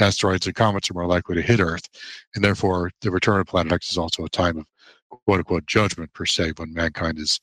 [0.00, 1.88] Asteroids and comets are more likely to hit Earth,
[2.34, 4.66] and therefore the return of planet X is also a time of
[5.08, 7.40] quote unquote judgment per se when mankind is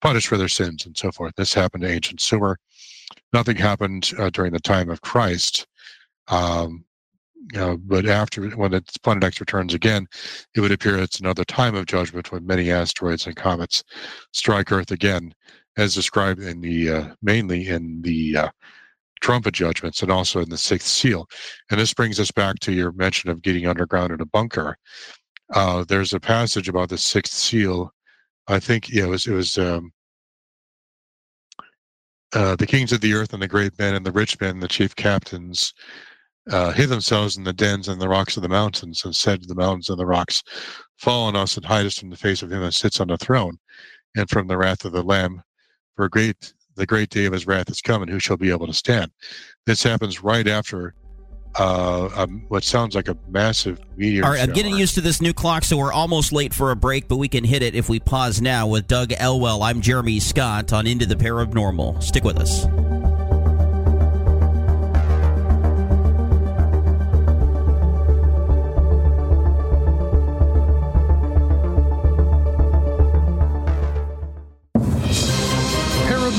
[0.00, 1.32] punished for their sins and so forth.
[1.36, 2.58] This happened to ancient Sumer.
[3.32, 5.66] Nothing happened uh, during the time of Christ.
[6.28, 6.84] Um,
[7.56, 10.06] Uh, but after, when the Planet X returns again,
[10.54, 13.82] it would appear it's another time of judgment when many asteroids and comets
[14.32, 15.34] strike Earth again,
[15.76, 18.48] as described in the uh, mainly in the uh,
[19.20, 21.28] trumpet judgments and also in the sixth seal.
[21.70, 24.76] And this brings us back to your mention of getting underground in a bunker.
[25.52, 27.92] Uh, there's a passage about the sixth seal.
[28.48, 29.92] I think yeah, it was it was um,
[32.34, 34.68] uh, the kings of the earth and the great men and the rich men, the
[34.68, 35.74] chief captains,
[36.50, 39.48] uh, hid themselves in the dens and the rocks of the mountains and said to
[39.48, 40.42] the mountains and the rocks,
[40.98, 43.16] Fall on us and hide us from the face of him that sits on the
[43.16, 43.58] throne
[44.16, 45.42] and from the wrath of the Lamb.
[45.96, 48.66] For great the great day of his wrath is come, and Who shall be able
[48.66, 49.10] to stand?
[49.66, 50.94] This happens right after
[51.58, 54.24] uh, um, what sounds like a massive meteor.
[54.24, 56.76] All right, I'm getting used to this new clock, so we're almost late for a
[56.76, 59.62] break, but we can hit it if we pause now with Doug Elwell.
[59.62, 62.02] I'm Jeremy Scott on Into the Paranormal.
[62.02, 62.66] Stick with us.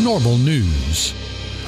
[0.04, 1.14] Paranormal news.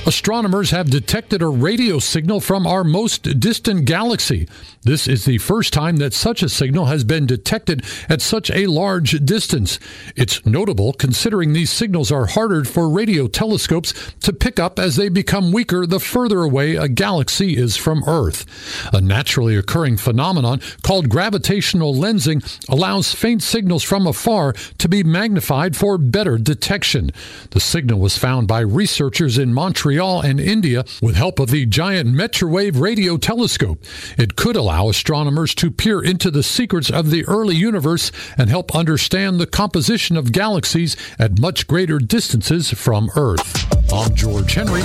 [0.05, 4.49] Astronomers have detected a radio signal from our most distant galaxy.
[4.85, 8.67] This is the first time that such a signal has been detected at such a
[8.67, 9.79] large distance.
[10.15, 15.09] It's notable considering these signals are harder for radio telescopes to pick up as they
[15.09, 18.45] become weaker the further away a galaxy is from Earth.
[18.93, 25.75] A naturally occurring phenomenon called gravitational lensing allows faint signals from afar to be magnified
[25.75, 27.09] for better detection.
[27.49, 32.09] The signal was found by researchers in Montreal and India with help of the giant
[32.09, 33.83] Metrewave radio telescope.
[34.15, 38.75] It could allow astronomers to peer into the secrets of the early universe and help
[38.75, 43.65] understand the composition of galaxies at much greater distances from Earth.
[43.93, 44.81] I'm George Henry,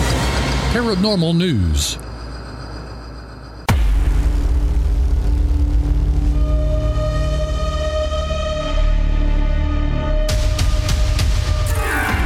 [0.72, 1.99] Paranormal News.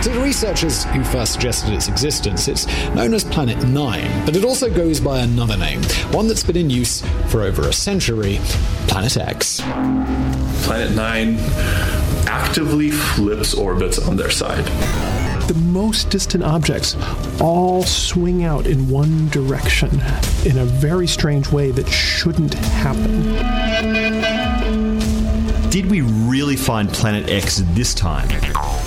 [0.05, 4.45] To the researchers who first suggested its existence, it's known as Planet 9, but it
[4.45, 5.83] also goes by another name,
[6.13, 8.39] one that's been in use for over a century
[8.87, 9.63] Planet X.
[10.67, 11.39] Planet 9
[12.29, 14.67] actively flips orbits on their side.
[15.49, 16.99] The most distant objects
[17.41, 19.89] all swing out in one direction
[20.45, 23.23] in a very strange way that shouldn't happen.
[25.71, 28.29] Did we really find Planet X this time?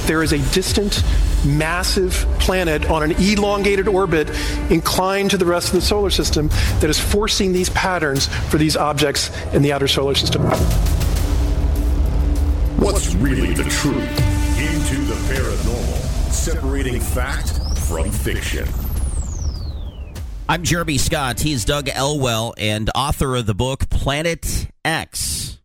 [0.08, 1.04] There is a distant,
[1.46, 4.30] massive planet on an elongated orbit
[4.72, 6.48] inclined to the rest of the solar system
[6.80, 10.44] that is forcing these patterns for these objects in the outer solar system.
[12.78, 13.98] What's really the truth?
[14.58, 18.66] Into the paranormal, separating fact from fiction.
[20.48, 21.42] I'm Jeremy Scott.
[21.42, 25.60] He's Doug Elwell and author of the book Planet X.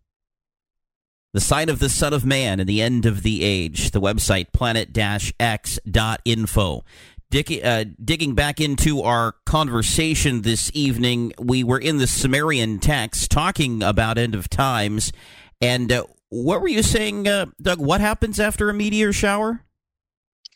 [1.32, 3.92] The Sign of the Son of Man and the End of the Age.
[3.92, 6.84] The website planet-x.info.
[7.30, 13.30] Dick, uh, digging back into our conversation this evening, we were in the Sumerian text
[13.30, 15.10] talking about end of times.
[15.58, 17.80] And uh, what were you saying, uh, Doug?
[17.80, 19.62] What happens after a meteor shower?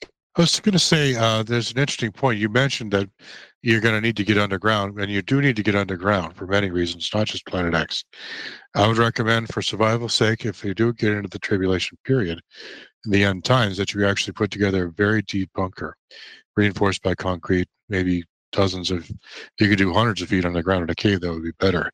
[0.02, 2.38] I was going to say uh, there's an interesting point.
[2.38, 3.08] You mentioned that
[3.62, 6.46] you're going to need to get underground, and you do need to get underground for
[6.46, 8.04] many reasons, not just Planet X.
[8.76, 12.42] I would recommend, for survival's sake, if you do get into the tribulation period
[13.06, 15.96] in the end times, that you actually put together a very deep bunker,
[16.56, 18.22] reinforced by concrete, maybe
[18.52, 19.10] dozens of,
[19.58, 21.90] you could do hundreds of feet underground in a cave, that would be better.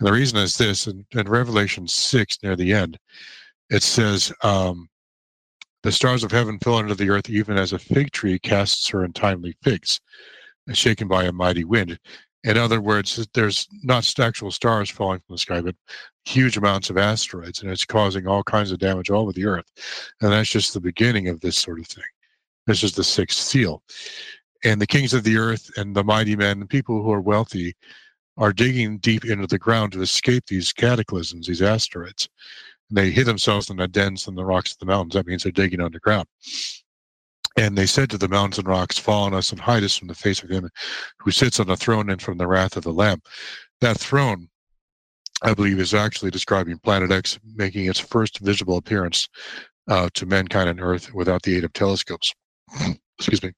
[0.00, 2.98] And the reason is this in, in Revelation 6, near the end,
[3.68, 4.88] it says, um,
[5.82, 9.04] the stars of heaven fell into the earth, even as a fig tree casts her
[9.04, 10.00] untimely figs,
[10.72, 11.98] shaken by a mighty wind.
[12.46, 15.74] In other words, there's not actual stars falling from the sky, but
[16.24, 19.66] huge amounts of asteroids, and it's causing all kinds of damage all over the earth.
[20.20, 22.04] And that's just the beginning of this sort of thing.
[22.68, 23.82] This is the sixth seal.
[24.64, 27.74] And the kings of the earth and the mighty men, the people who are wealthy,
[28.36, 32.28] are digging deep into the ground to escape these cataclysms, these asteroids.
[32.90, 35.14] And they hid themselves in the dens and the rocks of the mountains.
[35.14, 36.28] That means they're digging underground.
[37.56, 40.08] And they said to the mountains and rocks, Fall on us and hide us from
[40.08, 40.68] the face of him
[41.18, 43.22] who sits on the throne and from the wrath of the Lamb.
[43.80, 44.48] That throne,
[45.42, 49.28] I believe, is actually describing Planet X making its first visible appearance
[49.88, 52.34] uh, to mankind on Earth without the aid of telescopes.
[53.18, 53.52] Excuse me.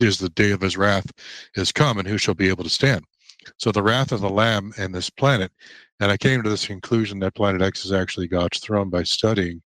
[0.00, 1.10] Is the day of his wrath
[1.54, 3.04] is come, and who shall be able to stand?
[3.58, 5.52] So the wrath of the Lamb and this planet,
[6.00, 9.62] and I came to this conclusion that Planet X is actually God's throne by studying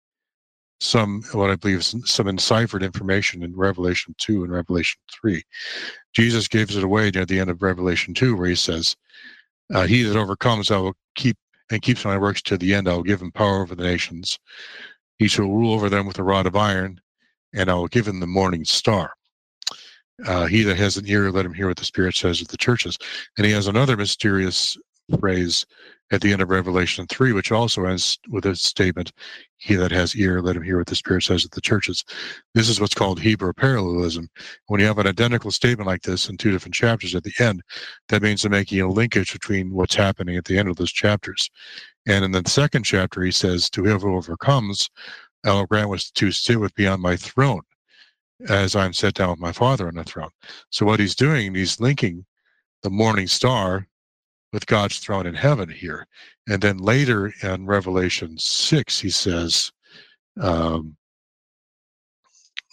[0.80, 5.44] some what I believe is some enciphered information in Revelation 2 and Revelation 3.
[6.14, 8.96] Jesus gives it away near the end of Revelation 2 where he says,
[9.74, 11.38] Uh, he that overcomes, I will keep
[11.72, 12.88] and keeps my works to the end.
[12.88, 14.40] I will give him power over the nations.
[15.18, 17.02] He shall rule over them with a rod of iron,
[17.54, 19.14] and I will give him the morning star.
[20.26, 22.58] Uh, he that has an ear, let him hear what the Spirit says of the
[22.58, 22.98] churches.
[23.38, 24.78] And he has another mysterious
[25.20, 25.66] phrase
[26.12, 29.12] at the end of Revelation 3, which also ends with a statement
[29.58, 32.04] He that has ear, let him hear what the Spirit says of the churches.
[32.54, 34.30] This is what's called Hebrew parallelism.
[34.68, 37.62] When you have an identical statement like this in two different chapters at the end,
[38.10, 41.50] that means they're making a linkage between what's happening at the end of those chapters.
[42.06, 44.90] And in the second chapter, he says, To whoever overcomes,
[45.46, 47.62] I will grant was to sit with me on my throne
[48.48, 50.30] as I'm set down with my Father on the throne.
[50.70, 52.26] So what he's doing, he's linking
[52.84, 53.88] the morning star
[54.54, 56.08] with God's throne in heaven here.
[56.48, 59.72] And then later in Revelation 6, he says,
[60.40, 60.96] um,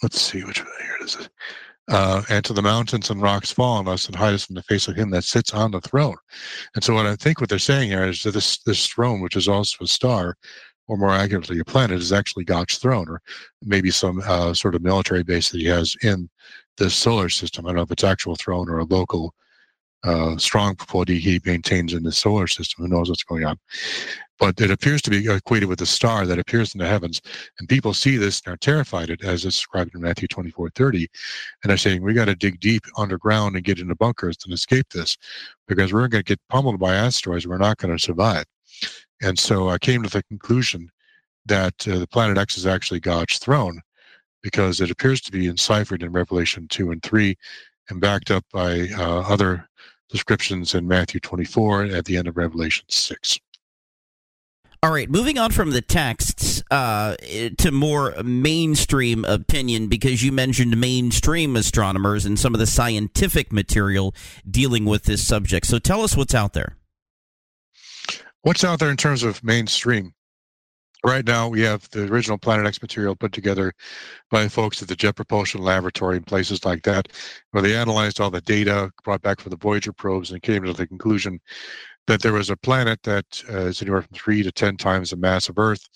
[0.01, 1.29] let's see, which here it is.
[1.87, 4.63] Uh, and to the mountains and rocks fall on us and hide us from the
[4.63, 6.15] face of him that sits on the throne.
[6.73, 9.35] And so what I think what they're saying here is that this, this throne, which
[9.35, 10.35] is also a star,
[10.87, 13.21] or more accurately, a planet, is actually God's throne, or
[13.61, 16.29] maybe some uh, sort of military base that he has in
[16.77, 17.65] the solar system.
[17.65, 19.33] I don't know if it's actual throne or a local
[20.05, 22.83] uh, strong body he maintains in the solar system.
[22.83, 23.57] Who knows what's going on?
[24.37, 27.21] But it appears to be equated with a star that appears in the heavens,
[27.59, 31.07] and people see this and are terrified it, as it's described in Matthew 24, 30.
[31.63, 34.89] And they're saying, we got to dig deep underground and get into bunkers and escape
[34.89, 35.17] this,
[35.67, 37.47] because we're going to get pummeled by asteroids.
[37.47, 38.45] We're not going to survive.
[39.21, 40.89] And so I came to the conclusion
[41.45, 43.81] that uh, the planet X is actually God's throne
[44.43, 47.35] because it appears to be enciphered in Revelation 2 and 3
[47.89, 49.67] and backed up by uh, other
[50.09, 53.39] descriptions in Matthew 24 and at the end of Revelation 6.
[54.83, 57.15] All right, moving on from the texts uh,
[57.57, 64.13] to more mainstream opinion, because you mentioned mainstream astronomers and some of the scientific material
[64.47, 65.65] dealing with this subject.
[65.65, 66.77] So tell us what's out there.
[68.41, 70.13] What's out there in terms of mainstream?
[71.05, 73.73] Right now, we have the original Planet X material put together
[74.31, 77.09] by folks at the Jet Propulsion Laboratory and places like that,
[77.51, 80.73] where they analyzed all the data brought back from the Voyager probes and came to
[80.73, 81.39] the conclusion
[82.07, 85.15] that there was a planet that uh, is anywhere from three to ten times the
[85.15, 85.87] mass of Earth,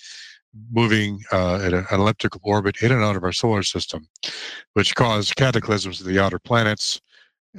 [0.71, 4.07] moving uh, at an elliptical orbit in and out of our solar system,
[4.73, 7.01] which caused cataclysms of the outer planets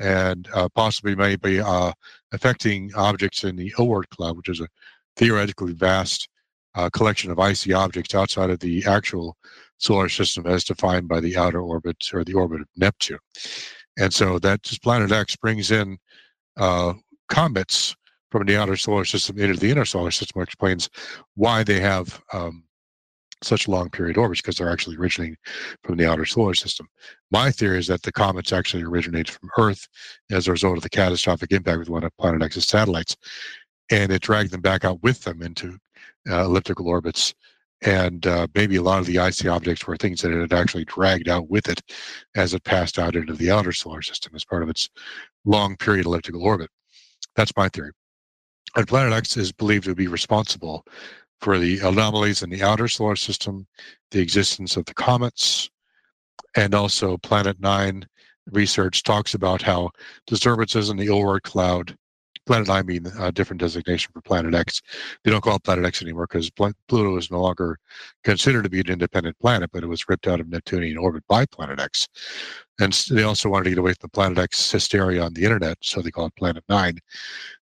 [0.01, 1.91] and uh, possibly maybe uh,
[2.31, 4.69] affecting objects in the Oort cloud, which is a
[5.17, 6.29] theoretically vast
[6.75, 9.37] uh, collection of icy objects outside of the actual
[9.79, 13.19] solar system as defined by the outer orbit or the orbit of Neptune.
[13.99, 15.99] And so that just planet X brings in
[16.57, 16.95] uh,
[17.29, 17.95] comets
[18.31, 20.89] from the outer solar system into the inner solar system, which explains
[21.35, 22.65] why they have um,
[23.43, 25.37] such long period orbits because they're actually originating
[25.83, 26.87] from the outer solar system.
[27.31, 29.89] My theory is that the comets actually originated from Earth
[30.31, 33.17] as a result of the catastrophic impact with one of Planet X's satellites,
[33.91, 35.79] and it dragged them back out with them into
[36.29, 37.35] uh, elliptical orbits.
[37.83, 40.85] And uh, maybe a lot of the icy objects were things that it had actually
[40.85, 41.81] dragged out with it
[42.37, 44.91] as it passed out into the outer solar system as part of its
[45.47, 46.69] long period elliptical orbit.
[47.37, 47.93] That's my theory.
[48.77, 50.85] And Planet X is believed to be responsible
[51.41, 53.67] for the anomalies in the outer solar system,
[54.11, 55.71] the existence of the comets,
[56.55, 58.07] and also Planet Nine
[58.53, 59.91] research talks about how
[60.27, 61.97] disturbances in the Oort cloud,
[62.51, 64.83] Planet Nine being a different designation for Planet X,
[65.23, 67.79] they don't call it Planet X anymore because Pluto is no longer
[68.25, 71.47] considered to be an independent planet, but it was ripped out of Neptunian orbit by
[71.47, 72.09] Planet X.
[72.81, 75.79] And they also wanted to get away from the Planet X hysteria on the internet,
[75.81, 76.99] so they call it Planet Nine.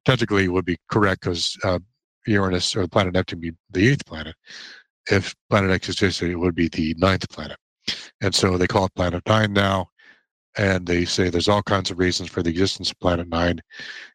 [0.05, 1.81] Technically, it would be correct because uh,
[2.29, 4.37] Uranus or the planet Neptune be the eighth planet.
[5.11, 7.57] If planet X existed, it would be the ninth planet.
[8.21, 9.89] And so they call it Planet Nine now.
[10.57, 13.61] And they say there's all kinds of reasons for the existence of Planet Nine.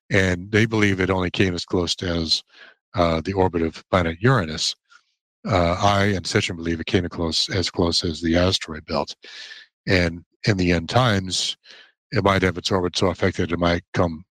[0.10, 2.44] And they believe it only came as close as
[2.96, 4.76] uh, the orbit of planet Uranus.
[5.48, 9.16] Uh, I and Sitchin believe it came close as close as the asteroid belt.
[9.88, 11.58] And in the end times,
[12.12, 14.24] it might have its orbit so affected it might come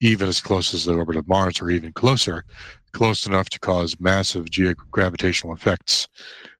[0.00, 2.44] even as close as the orbit of Mars or even closer,
[2.92, 6.08] close enough to cause massive geogravitational effects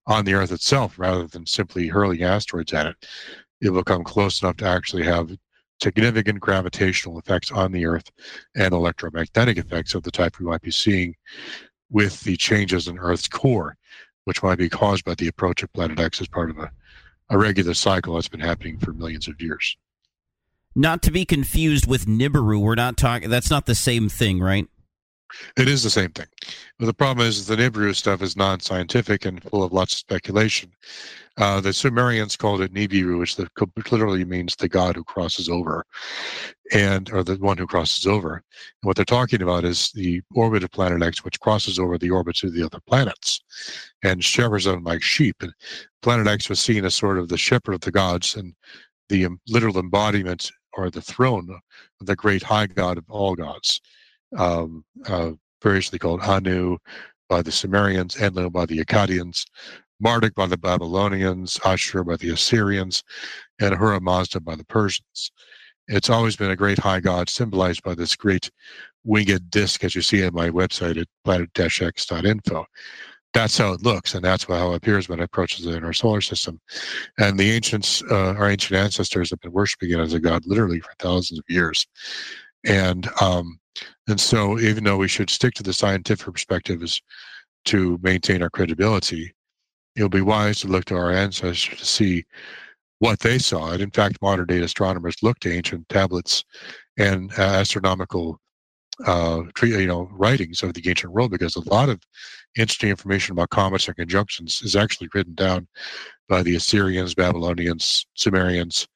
[0.07, 3.07] on the Earth itself rather than simply hurling asteroids at it.
[3.61, 5.37] It will come close enough to actually have
[5.83, 8.11] significant gravitational effects on the Earth
[8.55, 11.15] and electromagnetic effects of the type we might be seeing
[11.91, 13.77] with the changes in Earth's core,
[14.25, 16.71] which might be caused by the approach of Planet X as part of a,
[17.31, 19.77] a regular cycle that's been happening for millions of years.
[20.75, 22.61] Not to be confused with Nibiru.
[22.61, 23.29] We're not talking.
[23.29, 24.69] That's not the same thing, right?
[25.57, 26.27] It is the same thing.
[26.79, 30.73] But the problem is the Nibiru stuff is non-scientific and full of lots of speculation.
[31.37, 33.49] Uh, the Sumerians called it Nibiru, which the,
[33.91, 35.87] literally means the god who crosses over,
[36.73, 38.35] and or the one who crosses over.
[38.35, 38.43] And
[38.83, 42.43] what they're talking about is the orbit of Planet X, which crosses over the orbits
[42.43, 43.41] of the other planets,
[44.03, 45.37] and shepherds them like sheep.
[45.41, 45.53] And
[46.03, 48.55] Planet X was seen as sort of the shepherd of the gods and
[49.09, 51.49] the literal embodiment or the throne
[52.01, 53.81] of the great high god of all gods
[54.37, 55.33] um, uh,
[55.63, 56.79] variously called Anu
[57.29, 59.45] by the Sumerians, Enlil by the Akkadians,
[60.01, 63.03] Marduk by the Babylonians, Ashur by the Assyrians,
[63.61, 65.31] and Ahura Mazda by the Persians.
[65.89, 68.51] It's always been a great high god symbolized by this great
[69.05, 72.65] winged disc, as you see on my website at planet-x.info.
[73.33, 76.21] That's how it looks, and that's how it appears when it approaches in our solar
[76.21, 76.61] system.
[77.19, 80.81] And the ancients, uh, our ancient ancestors, have been worshiping it as a god literally
[80.81, 81.87] for thousands of years.
[82.65, 83.61] And um,
[84.11, 87.01] and so, even though we should stick to the scientific perspective is
[87.67, 89.33] to maintain our credibility,
[89.97, 92.25] it'll be wise to look to our ancestors to see
[92.99, 93.73] what they saw.
[93.73, 96.45] And in fact, modern day astronomers look to ancient tablets
[96.99, 98.39] and uh, astronomical
[99.07, 102.03] uh, you know, writings of the ancient world because a lot of
[102.57, 105.67] interesting information about comets and conjunctions is actually written down
[106.29, 108.87] by the Assyrians, Babylonians, Sumerians,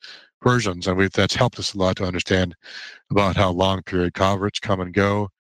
[0.44, 2.54] Persians, and that's helped us a lot to understand
[3.10, 5.30] about how long period comets come and go,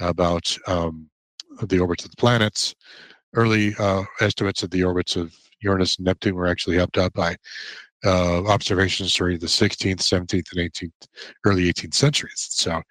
[0.00, 1.08] about um,
[1.62, 2.74] the orbits of the planets.
[3.34, 7.36] Early uh, estimates of the orbits of Uranus and Neptune were actually helped out by
[8.04, 11.06] uh, observations during the 16th, 17th, and 18th,
[11.44, 12.48] early 18th centuries.
[12.50, 12.82] So,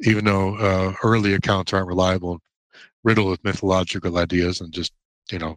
[0.00, 2.38] even though uh, early accounts aren't reliable,
[3.02, 4.92] riddled with mythological ideas and just
[5.32, 5.56] you know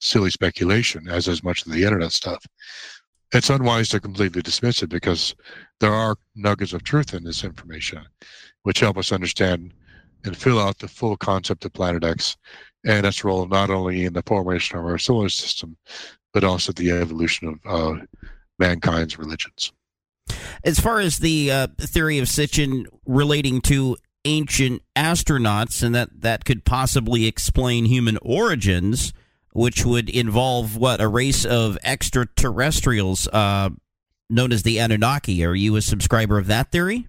[0.00, 2.42] silly speculation, as is much of the internet stuff,
[3.32, 5.34] it's unwise to completely dismiss it because
[5.80, 8.04] there are nuggets of truth in this information,
[8.62, 9.72] which help us understand
[10.24, 12.36] and fill out the full concept of Planet X
[12.84, 15.76] and its role not only in the formation of our solar system,
[16.32, 18.04] but also the evolution of uh,
[18.58, 19.72] mankind's religions.
[20.64, 26.44] As far as the uh, theory of Sitchin relating to ancient astronauts, and that that
[26.44, 29.12] could possibly explain human origins,
[29.56, 33.70] which would involve what a race of extraterrestrials uh,
[34.28, 35.44] known as the Anunnaki.
[35.44, 37.08] Are you a subscriber of that theory?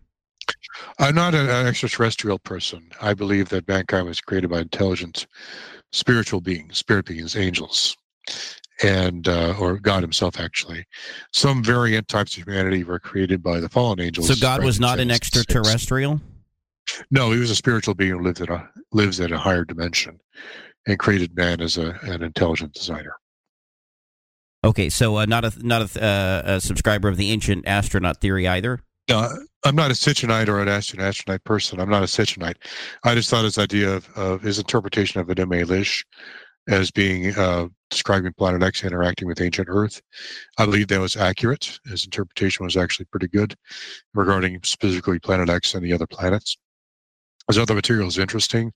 [0.98, 2.90] I'm not an extraterrestrial person.
[3.02, 5.28] I believe that mankind was created by intelligent,
[5.91, 7.98] spiritual beings, spirit beings, angels,
[8.82, 10.40] and uh, or God Himself.
[10.40, 10.86] Actually,
[11.34, 14.28] some variant types of humanity were created by the fallen angels.
[14.28, 16.22] So God was not an extraterrestrial.
[17.11, 20.18] No, he was a spiritual being who lived in a lives in a higher dimension
[20.88, 23.14] and created man as a, an intelligent designer.
[24.64, 28.47] Okay, so uh, not a not a, uh, a, subscriber of the ancient astronaut theory
[28.47, 28.80] either.
[29.09, 29.30] No,
[29.64, 31.80] I'm not a Sitchinite or an astronaut, astronaut person.
[31.80, 32.55] I'm not a Sitchinite.
[33.03, 36.03] I just thought his idea of, of his interpretation of Enuma Elish
[36.68, 40.01] as being uh, describing Planet X interacting with ancient Earth.
[40.57, 41.80] I believe that was accurate.
[41.85, 43.55] His interpretation was actually pretty good
[44.14, 46.57] regarding specifically Planet X and the other planets.
[47.48, 48.74] His other material is interesting,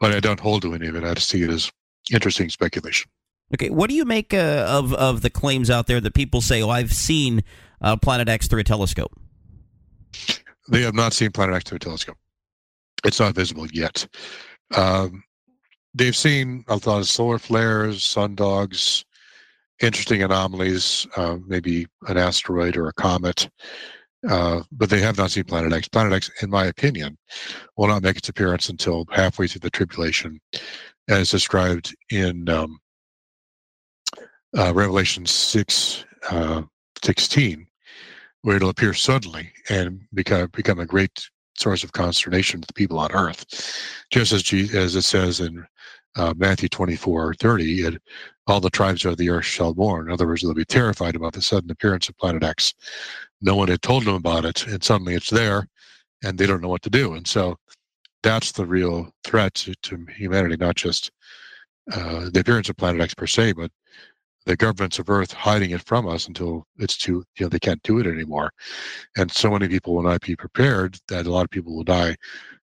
[0.00, 1.04] but I don't hold to any of it.
[1.04, 1.70] I just see it as
[2.10, 3.10] interesting speculation.
[3.54, 6.62] Okay, what do you make uh, of of the claims out there that people say,
[6.62, 7.44] "Oh, I've seen
[7.80, 9.12] uh, Planet X through a telescope"?
[10.68, 12.16] They have not seen Planet X through a telescope.
[13.04, 14.06] It's not visible yet.
[14.74, 15.22] Um,
[15.94, 19.04] they've seen a lot of solar flares, sun dogs,
[19.80, 23.48] interesting anomalies, uh, maybe an asteroid or a comet.
[24.28, 25.88] Uh, but they have not seen Planet X.
[25.88, 27.16] Planet X, in my opinion,
[27.76, 30.40] will not make its appearance until halfway through the tribulation,
[31.08, 32.78] as described in um,
[34.56, 36.62] uh, Revelation 6, uh,
[37.04, 37.66] 16,
[38.42, 42.98] where it'll appear suddenly and become, become a great source of consternation to the people
[42.98, 43.44] on earth.
[44.10, 45.64] Just as, G- as it says in
[46.16, 48.02] uh, Matthew 24, 30, it,
[48.46, 50.06] all the tribes of the earth shall mourn.
[50.06, 52.74] In other words, they'll be terrified about the sudden appearance of Planet X
[53.40, 55.68] no one had told them about it and suddenly it's there
[56.24, 57.14] and they don't know what to do.
[57.14, 57.56] And so
[58.22, 61.10] that's the real threat to, to humanity not just
[61.92, 63.70] uh, the appearance of planet x per se but
[64.46, 67.82] the governments of earth hiding it from us until it's too you know they can't
[67.82, 68.50] do it anymore.
[69.16, 72.16] And so many people will not be prepared that a lot of people will die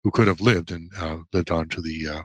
[0.03, 2.23] who could have lived and uh, lived on to the uh,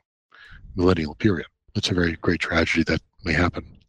[0.76, 1.48] millennial period.
[1.76, 3.80] It's a very great tragedy that may happen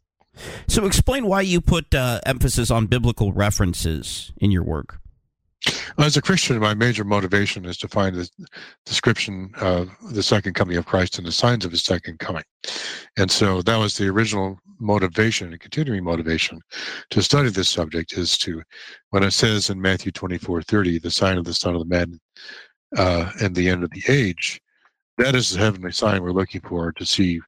[0.67, 4.99] so, explain why you put uh, emphasis on biblical references in your work.
[5.99, 8.29] As a Christian, my major motivation is to find the
[8.85, 12.43] description of the second coming of Christ and the signs of his second coming.
[13.17, 16.61] And so that was the original motivation and continuing motivation
[17.11, 18.63] to study this subject is to,
[19.11, 22.21] when it says in Matthew 24 30, the sign of the Son of the Man
[22.97, 24.61] uh, and the end of the age,
[25.19, 27.41] that is the heavenly sign we're looking for to see,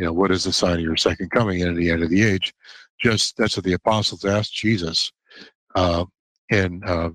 [0.00, 2.08] you know, what is the sign of your second coming and at the end of
[2.08, 2.54] the age.
[3.02, 5.12] Just that's what the apostles asked Jesus
[5.74, 6.06] uh,
[6.48, 7.10] in uh,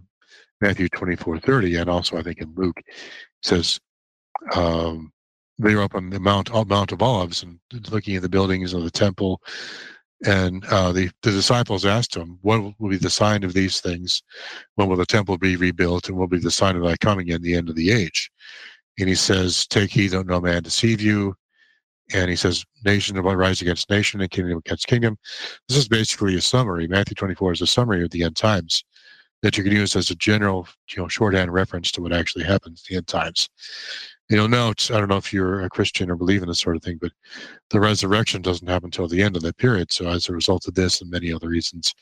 [0.61, 2.79] Matthew twenty four thirty, and also I think in Luke
[3.41, 3.79] says
[4.53, 5.11] um,
[5.57, 7.59] they were up on the Mount Mount of Olives and
[7.89, 9.41] looking at the buildings of the temple.
[10.25, 14.23] And uh, the, the disciples asked him, What will be the sign of these things?
[14.75, 16.07] When will the temple be rebuilt?
[16.07, 18.31] And what will be the sign of thy coming in the end of the age?
[18.97, 21.35] And he says, Take heed that no man deceive you.
[22.13, 25.17] And he says, Nation will rise against nation and kingdom against kingdom.
[25.67, 26.87] This is basically a summary.
[26.87, 28.83] Matthew 24 is a summary of the end times
[29.41, 32.83] that you can use as a general, you know, shorthand reference to what actually happens
[32.87, 33.49] in the end times
[34.29, 36.75] you know, note, I don't know if you're a Christian or believe in this sort
[36.75, 37.11] of thing, but
[37.69, 39.91] the resurrection doesn't happen until the end of that period.
[39.91, 41.93] So as a result of this and many other reasons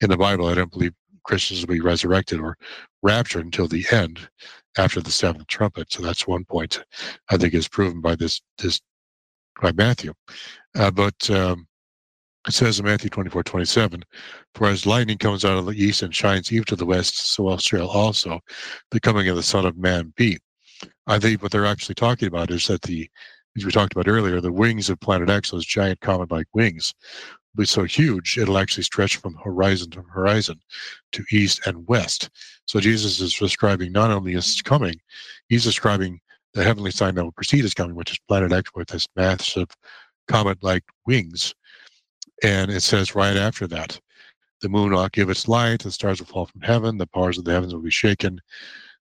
[0.00, 0.92] in the Bible, I don't believe
[1.22, 2.58] Christians will be resurrected or
[3.02, 4.28] raptured until the end
[4.76, 5.90] after the seventh trumpet.
[5.90, 6.84] So that's one point
[7.30, 8.80] I think is proven by this, this
[9.60, 10.12] by Matthew.
[10.74, 11.66] Uh, but um,
[12.46, 14.02] it says in Matthew 24, 27,
[14.54, 17.56] For as lightning comes out of the east and shines even to the west, so
[17.56, 18.40] shall also
[18.90, 20.38] the coming of the Son of Man be.
[21.06, 23.08] I think what they're actually talking about is that the,
[23.56, 26.92] as we talked about earlier, the wings of Planet X, those giant comet-like wings,
[27.54, 30.60] will be so huge it'll actually stretch from horizon to horizon,
[31.12, 32.28] to east and west.
[32.66, 35.00] So Jesus is describing not only his coming,
[35.48, 36.20] he's describing
[36.54, 39.68] the heavenly sign that will precede his coming, which is Planet X with this massive
[40.28, 41.54] comet-like wings.
[42.42, 44.00] And it says right after that,
[44.60, 47.44] the moon will give its light, the stars will fall from heaven, the powers of
[47.44, 48.40] the heavens will be shaken,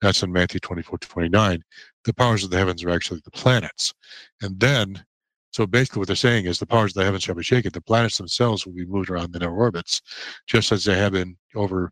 [0.01, 1.63] that's in Matthew 24 29.
[2.05, 3.93] The powers of the heavens are actually the planets.
[4.41, 5.03] And then,
[5.51, 7.71] so basically what they're saying is the powers of the heavens shall be shaken.
[7.73, 10.01] The planets themselves will be moved around in their orbits,
[10.45, 11.91] just as they have been over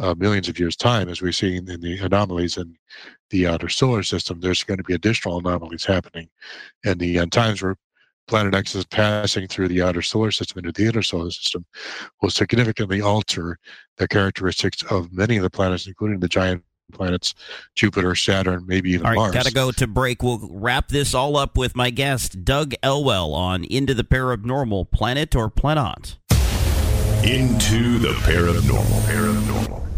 [0.00, 2.76] uh, millions of years' time, as we've seen in the anomalies in
[3.28, 4.40] the outer solar system.
[4.40, 6.28] There's going to be additional anomalies happening.
[6.84, 7.76] And the end times where
[8.26, 11.66] planet X is passing through the outer solar system into the inner solar system
[12.22, 13.58] will significantly alter
[13.98, 17.34] the characteristics of many of the planets, including the giant planets,
[17.74, 19.34] Jupiter, Saturn, maybe even all right, Mars.
[19.34, 20.22] Gotta go to break.
[20.22, 25.36] We'll wrap this all up with my guest, Doug Elwell, on Into the Paranormal, Planet
[25.36, 26.16] or Planot?
[27.22, 29.00] Into the Paranormal.
[29.02, 29.89] Paranormal.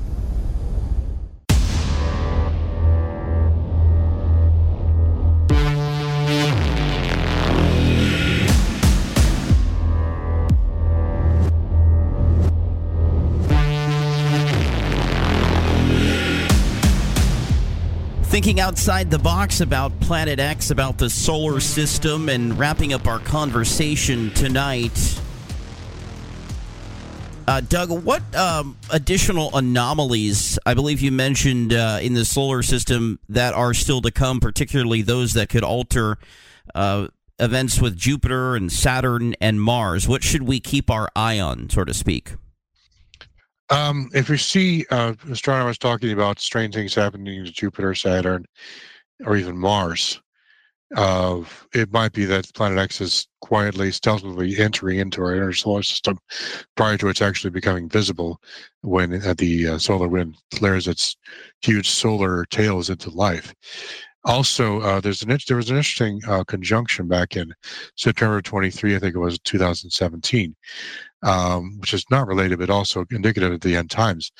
[18.32, 23.18] Thinking outside the box about Planet X, about the solar system, and wrapping up our
[23.18, 25.20] conversation tonight.
[27.46, 33.18] Uh, Doug, what um, additional anomalies, I believe you mentioned uh, in the solar system,
[33.28, 36.16] that are still to come, particularly those that could alter
[36.74, 40.08] uh, events with Jupiter and Saturn and Mars?
[40.08, 42.36] What should we keep our eye on, so to speak?
[43.70, 48.44] Um, if we see uh, astronomers talking about strange things happening to Jupiter, Saturn,
[49.24, 50.20] or even Mars,
[50.96, 55.82] uh, it might be that Planet X is quietly, stealthily entering into our inner solar
[55.82, 56.18] system
[56.76, 58.40] prior to its actually becoming visible
[58.82, 61.16] when uh, the uh, solar wind flares its
[61.62, 63.54] huge solar tails into life.
[64.24, 67.52] Also, uh, there's an there was an interesting uh, conjunction back in
[67.96, 70.54] September 23, I think it was 2017,
[71.22, 74.30] um, which is not related but also indicative of the end times,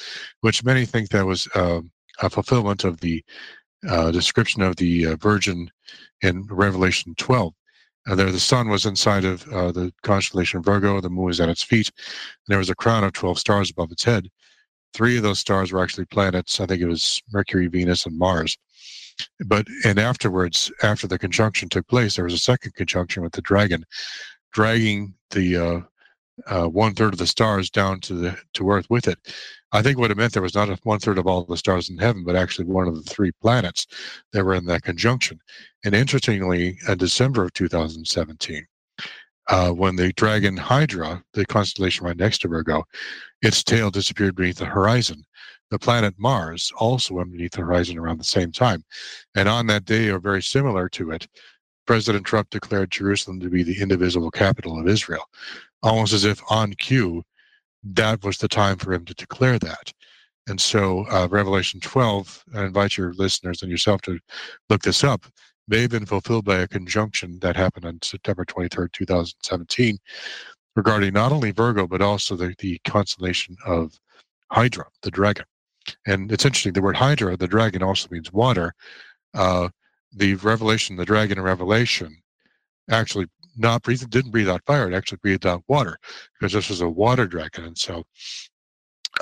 [0.40, 1.80] which many think that was uh,
[2.20, 3.24] a fulfillment of the
[3.88, 5.70] uh, description of the uh, Virgin
[6.22, 7.52] in Revelation 12.
[8.08, 11.62] Uh, there, the sun was inside of the constellation Virgo, the moon was at its
[11.62, 14.28] feet, and there was a crown of 12 stars above its head.
[14.92, 16.60] Three of those stars were actually planets.
[16.60, 18.58] I think it was Mercury, Venus, and Mars
[19.46, 23.42] but and afterwards, after the conjunction took place, there was a second conjunction with the
[23.42, 23.84] dragon,
[24.52, 25.80] dragging the uh,
[26.46, 29.18] uh, one third of the stars down to the to Earth with it.
[29.72, 31.88] I think what it meant there was not a one third of all the stars
[31.88, 33.86] in heaven, but actually one of the three planets
[34.32, 35.40] that were in that conjunction.
[35.84, 38.66] And interestingly, in December of 2017,
[39.48, 42.84] uh, when the dragon Hydra, the constellation right next to Virgo,
[43.40, 45.24] its tail disappeared beneath the horizon
[45.72, 48.84] the planet Mars also underneath the horizon around the same time.
[49.34, 51.26] And on that day, or very similar to it,
[51.86, 55.24] President Trump declared Jerusalem to be the indivisible capital of Israel,
[55.82, 57.22] almost as if on cue,
[57.82, 59.92] that was the time for him to declare that.
[60.48, 64.18] And so, uh, Revelation 12, I invite your listeners and yourself to
[64.68, 65.26] look this up,
[65.68, 69.98] may have been fulfilled by a conjunction that happened on September 23rd, 2017,
[70.74, 73.98] regarding not only Virgo, but also the, the constellation of
[74.50, 75.44] Hydra, the dragon.
[76.06, 78.74] And it's interesting, the word Hydra, the dragon, also means water.
[79.34, 79.68] Uh,
[80.12, 82.16] the revelation, the dragon in Revelation,
[82.90, 83.26] actually
[83.56, 84.90] not breathe, didn't breathe out fire.
[84.90, 85.98] It actually breathed out water
[86.38, 87.64] because this was a water dragon.
[87.64, 88.04] And so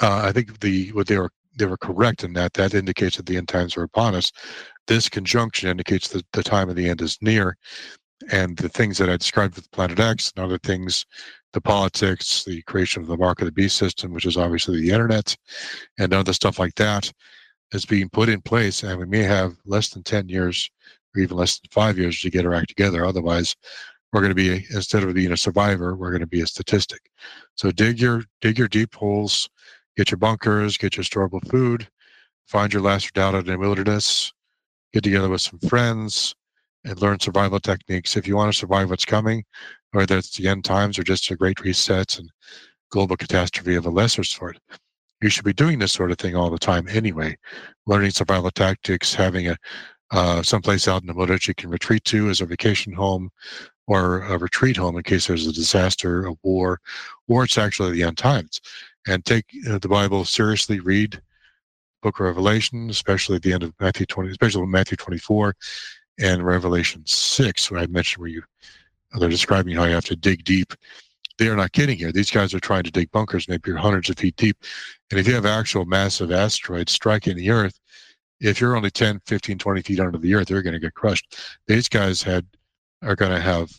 [0.02, 2.54] uh, I think the what they were they were correct in that.
[2.54, 4.32] That indicates that the end times are upon us.
[4.86, 7.56] This conjunction indicates that the time of the end is near.
[8.30, 11.06] And the things that I described with Planet X and other things,
[11.52, 14.90] the politics, the creation of the mark of the beast system, which is obviously the
[14.90, 15.36] internet,
[15.98, 17.10] and other stuff like that,
[17.72, 18.82] is being put in place.
[18.82, 20.70] And we may have less than 10 years
[21.14, 23.04] or even less than five years to get our act together.
[23.04, 23.56] Otherwise,
[24.12, 27.00] we're going to be instead of being a survivor, we're going to be a statistic.
[27.54, 29.48] So dig your dig your deep holes,
[29.96, 31.88] get your bunkers, get your storable food,
[32.46, 34.32] find your last redoubt in the wilderness,
[34.92, 36.34] get together with some friends,
[36.84, 38.16] and learn survival techniques.
[38.16, 39.44] If you want to survive what's coming,
[39.92, 42.30] whether it's the end times or just a great resets and
[42.90, 44.58] global catastrophe of a lesser sort,
[45.22, 47.36] you should be doing this sort of thing all the time anyway.
[47.86, 49.56] Learning survival tactics, having a
[50.12, 53.30] uh, someplace out in the woods you can retreat to as a vacation home
[53.86, 56.80] or a retreat home in case there's a disaster, a war,
[57.28, 58.60] or it's actually the end times.
[59.06, 60.80] And take uh, the Bible seriously.
[60.80, 61.20] Read
[62.02, 65.54] Book of Revelation, especially at the end of Matthew 20, especially Matthew 24
[66.18, 68.42] and Revelation 6, where I mentioned where you
[69.18, 70.72] they're describing how you have to dig deep.
[71.40, 72.12] They are not kidding here.
[72.12, 74.58] These guys are trying to dig bunkers, maybe hundreds of feet deep.
[75.10, 77.80] And if you have actual massive asteroids striking the Earth,
[78.40, 81.40] if you're only 10, 15, 20 feet under the Earth, they're going to get crushed.
[81.66, 82.44] These guys had
[83.02, 83.70] are going to have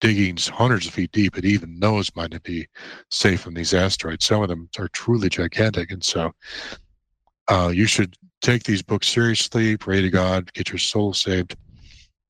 [0.00, 2.68] diggings hundreds of feet deep, and even those might not be
[3.10, 4.24] safe from these asteroids.
[4.24, 6.30] Some of them are truly gigantic, and so
[7.48, 9.76] uh, you should take these books seriously.
[9.76, 11.56] Pray to God, get your soul saved,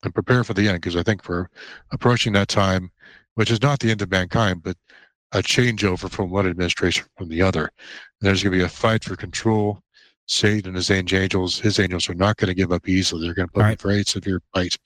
[0.03, 0.81] and prepare for the end.
[0.81, 1.49] Because I think we're
[1.91, 2.91] approaching that time,
[3.35, 4.77] which is not the end of mankind, but
[5.33, 7.71] a changeover from one administration from the other.
[8.21, 9.81] And there's going to be a fight for control.
[10.27, 13.27] Satan and his angels, his angels are not going to give up easily.
[13.27, 13.83] They're going to put right.
[13.83, 14.79] a very severe fight.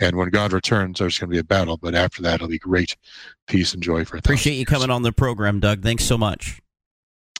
[0.00, 1.76] And when God returns, there's going to be a battle.
[1.76, 2.96] But after that, it'll be great
[3.46, 4.16] peace and joy for.
[4.16, 5.82] Appreciate you coming on the program, Doug.
[5.82, 6.60] Thanks so much.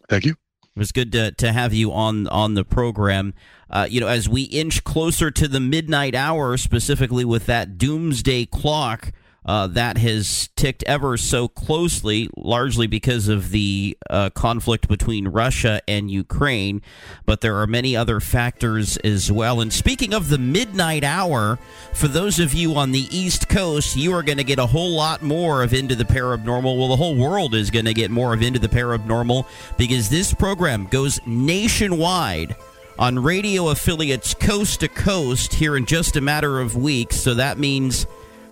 [0.08, 0.32] Thank you.
[0.32, 3.32] It was good to, to have you on on the program.
[3.70, 8.44] Uh, you know, as we inch closer to the midnight hour, specifically with that doomsday
[8.44, 9.12] clock
[9.46, 15.80] uh, that has ticked ever so closely, largely because of the uh, conflict between Russia
[15.86, 16.82] and Ukraine.
[17.24, 19.60] But there are many other factors as well.
[19.60, 21.58] And speaking of the midnight hour,
[21.94, 24.90] for those of you on the East Coast, you are going to get a whole
[24.90, 26.76] lot more of Into the Parabnormal.
[26.76, 29.46] Well, the whole world is going to get more of Into the Parabnormal
[29.76, 32.56] because this program goes nationwide
[32.98, 37.16] on radio affiliates coast to coast here in just a matter of weeks.
[37.16, 38.06] So that means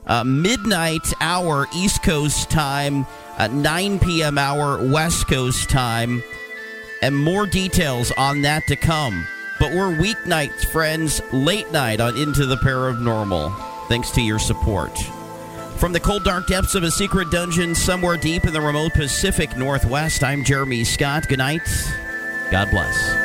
[0.06, 3.06] uh, midnight hour East Coast time,
[3.39, 4.39] uh, 9 p.m.
[4.39, 6.22] hour West Coast time,
[7.02, 9.26] and more details on that to come.
[9.60, 14.98] But we're weeknights, friends, late night on Into the Paranormal, thanks to your support.
[15.76, 19.56] From the cold, dark depths of a secret dungeon somewhere deep in the remote Pacific
[19.56, 21.28] Northwest, I'm Jeremy Scott.
[21.28, 21.62] Good night.
[22.51, 23.24] God bless.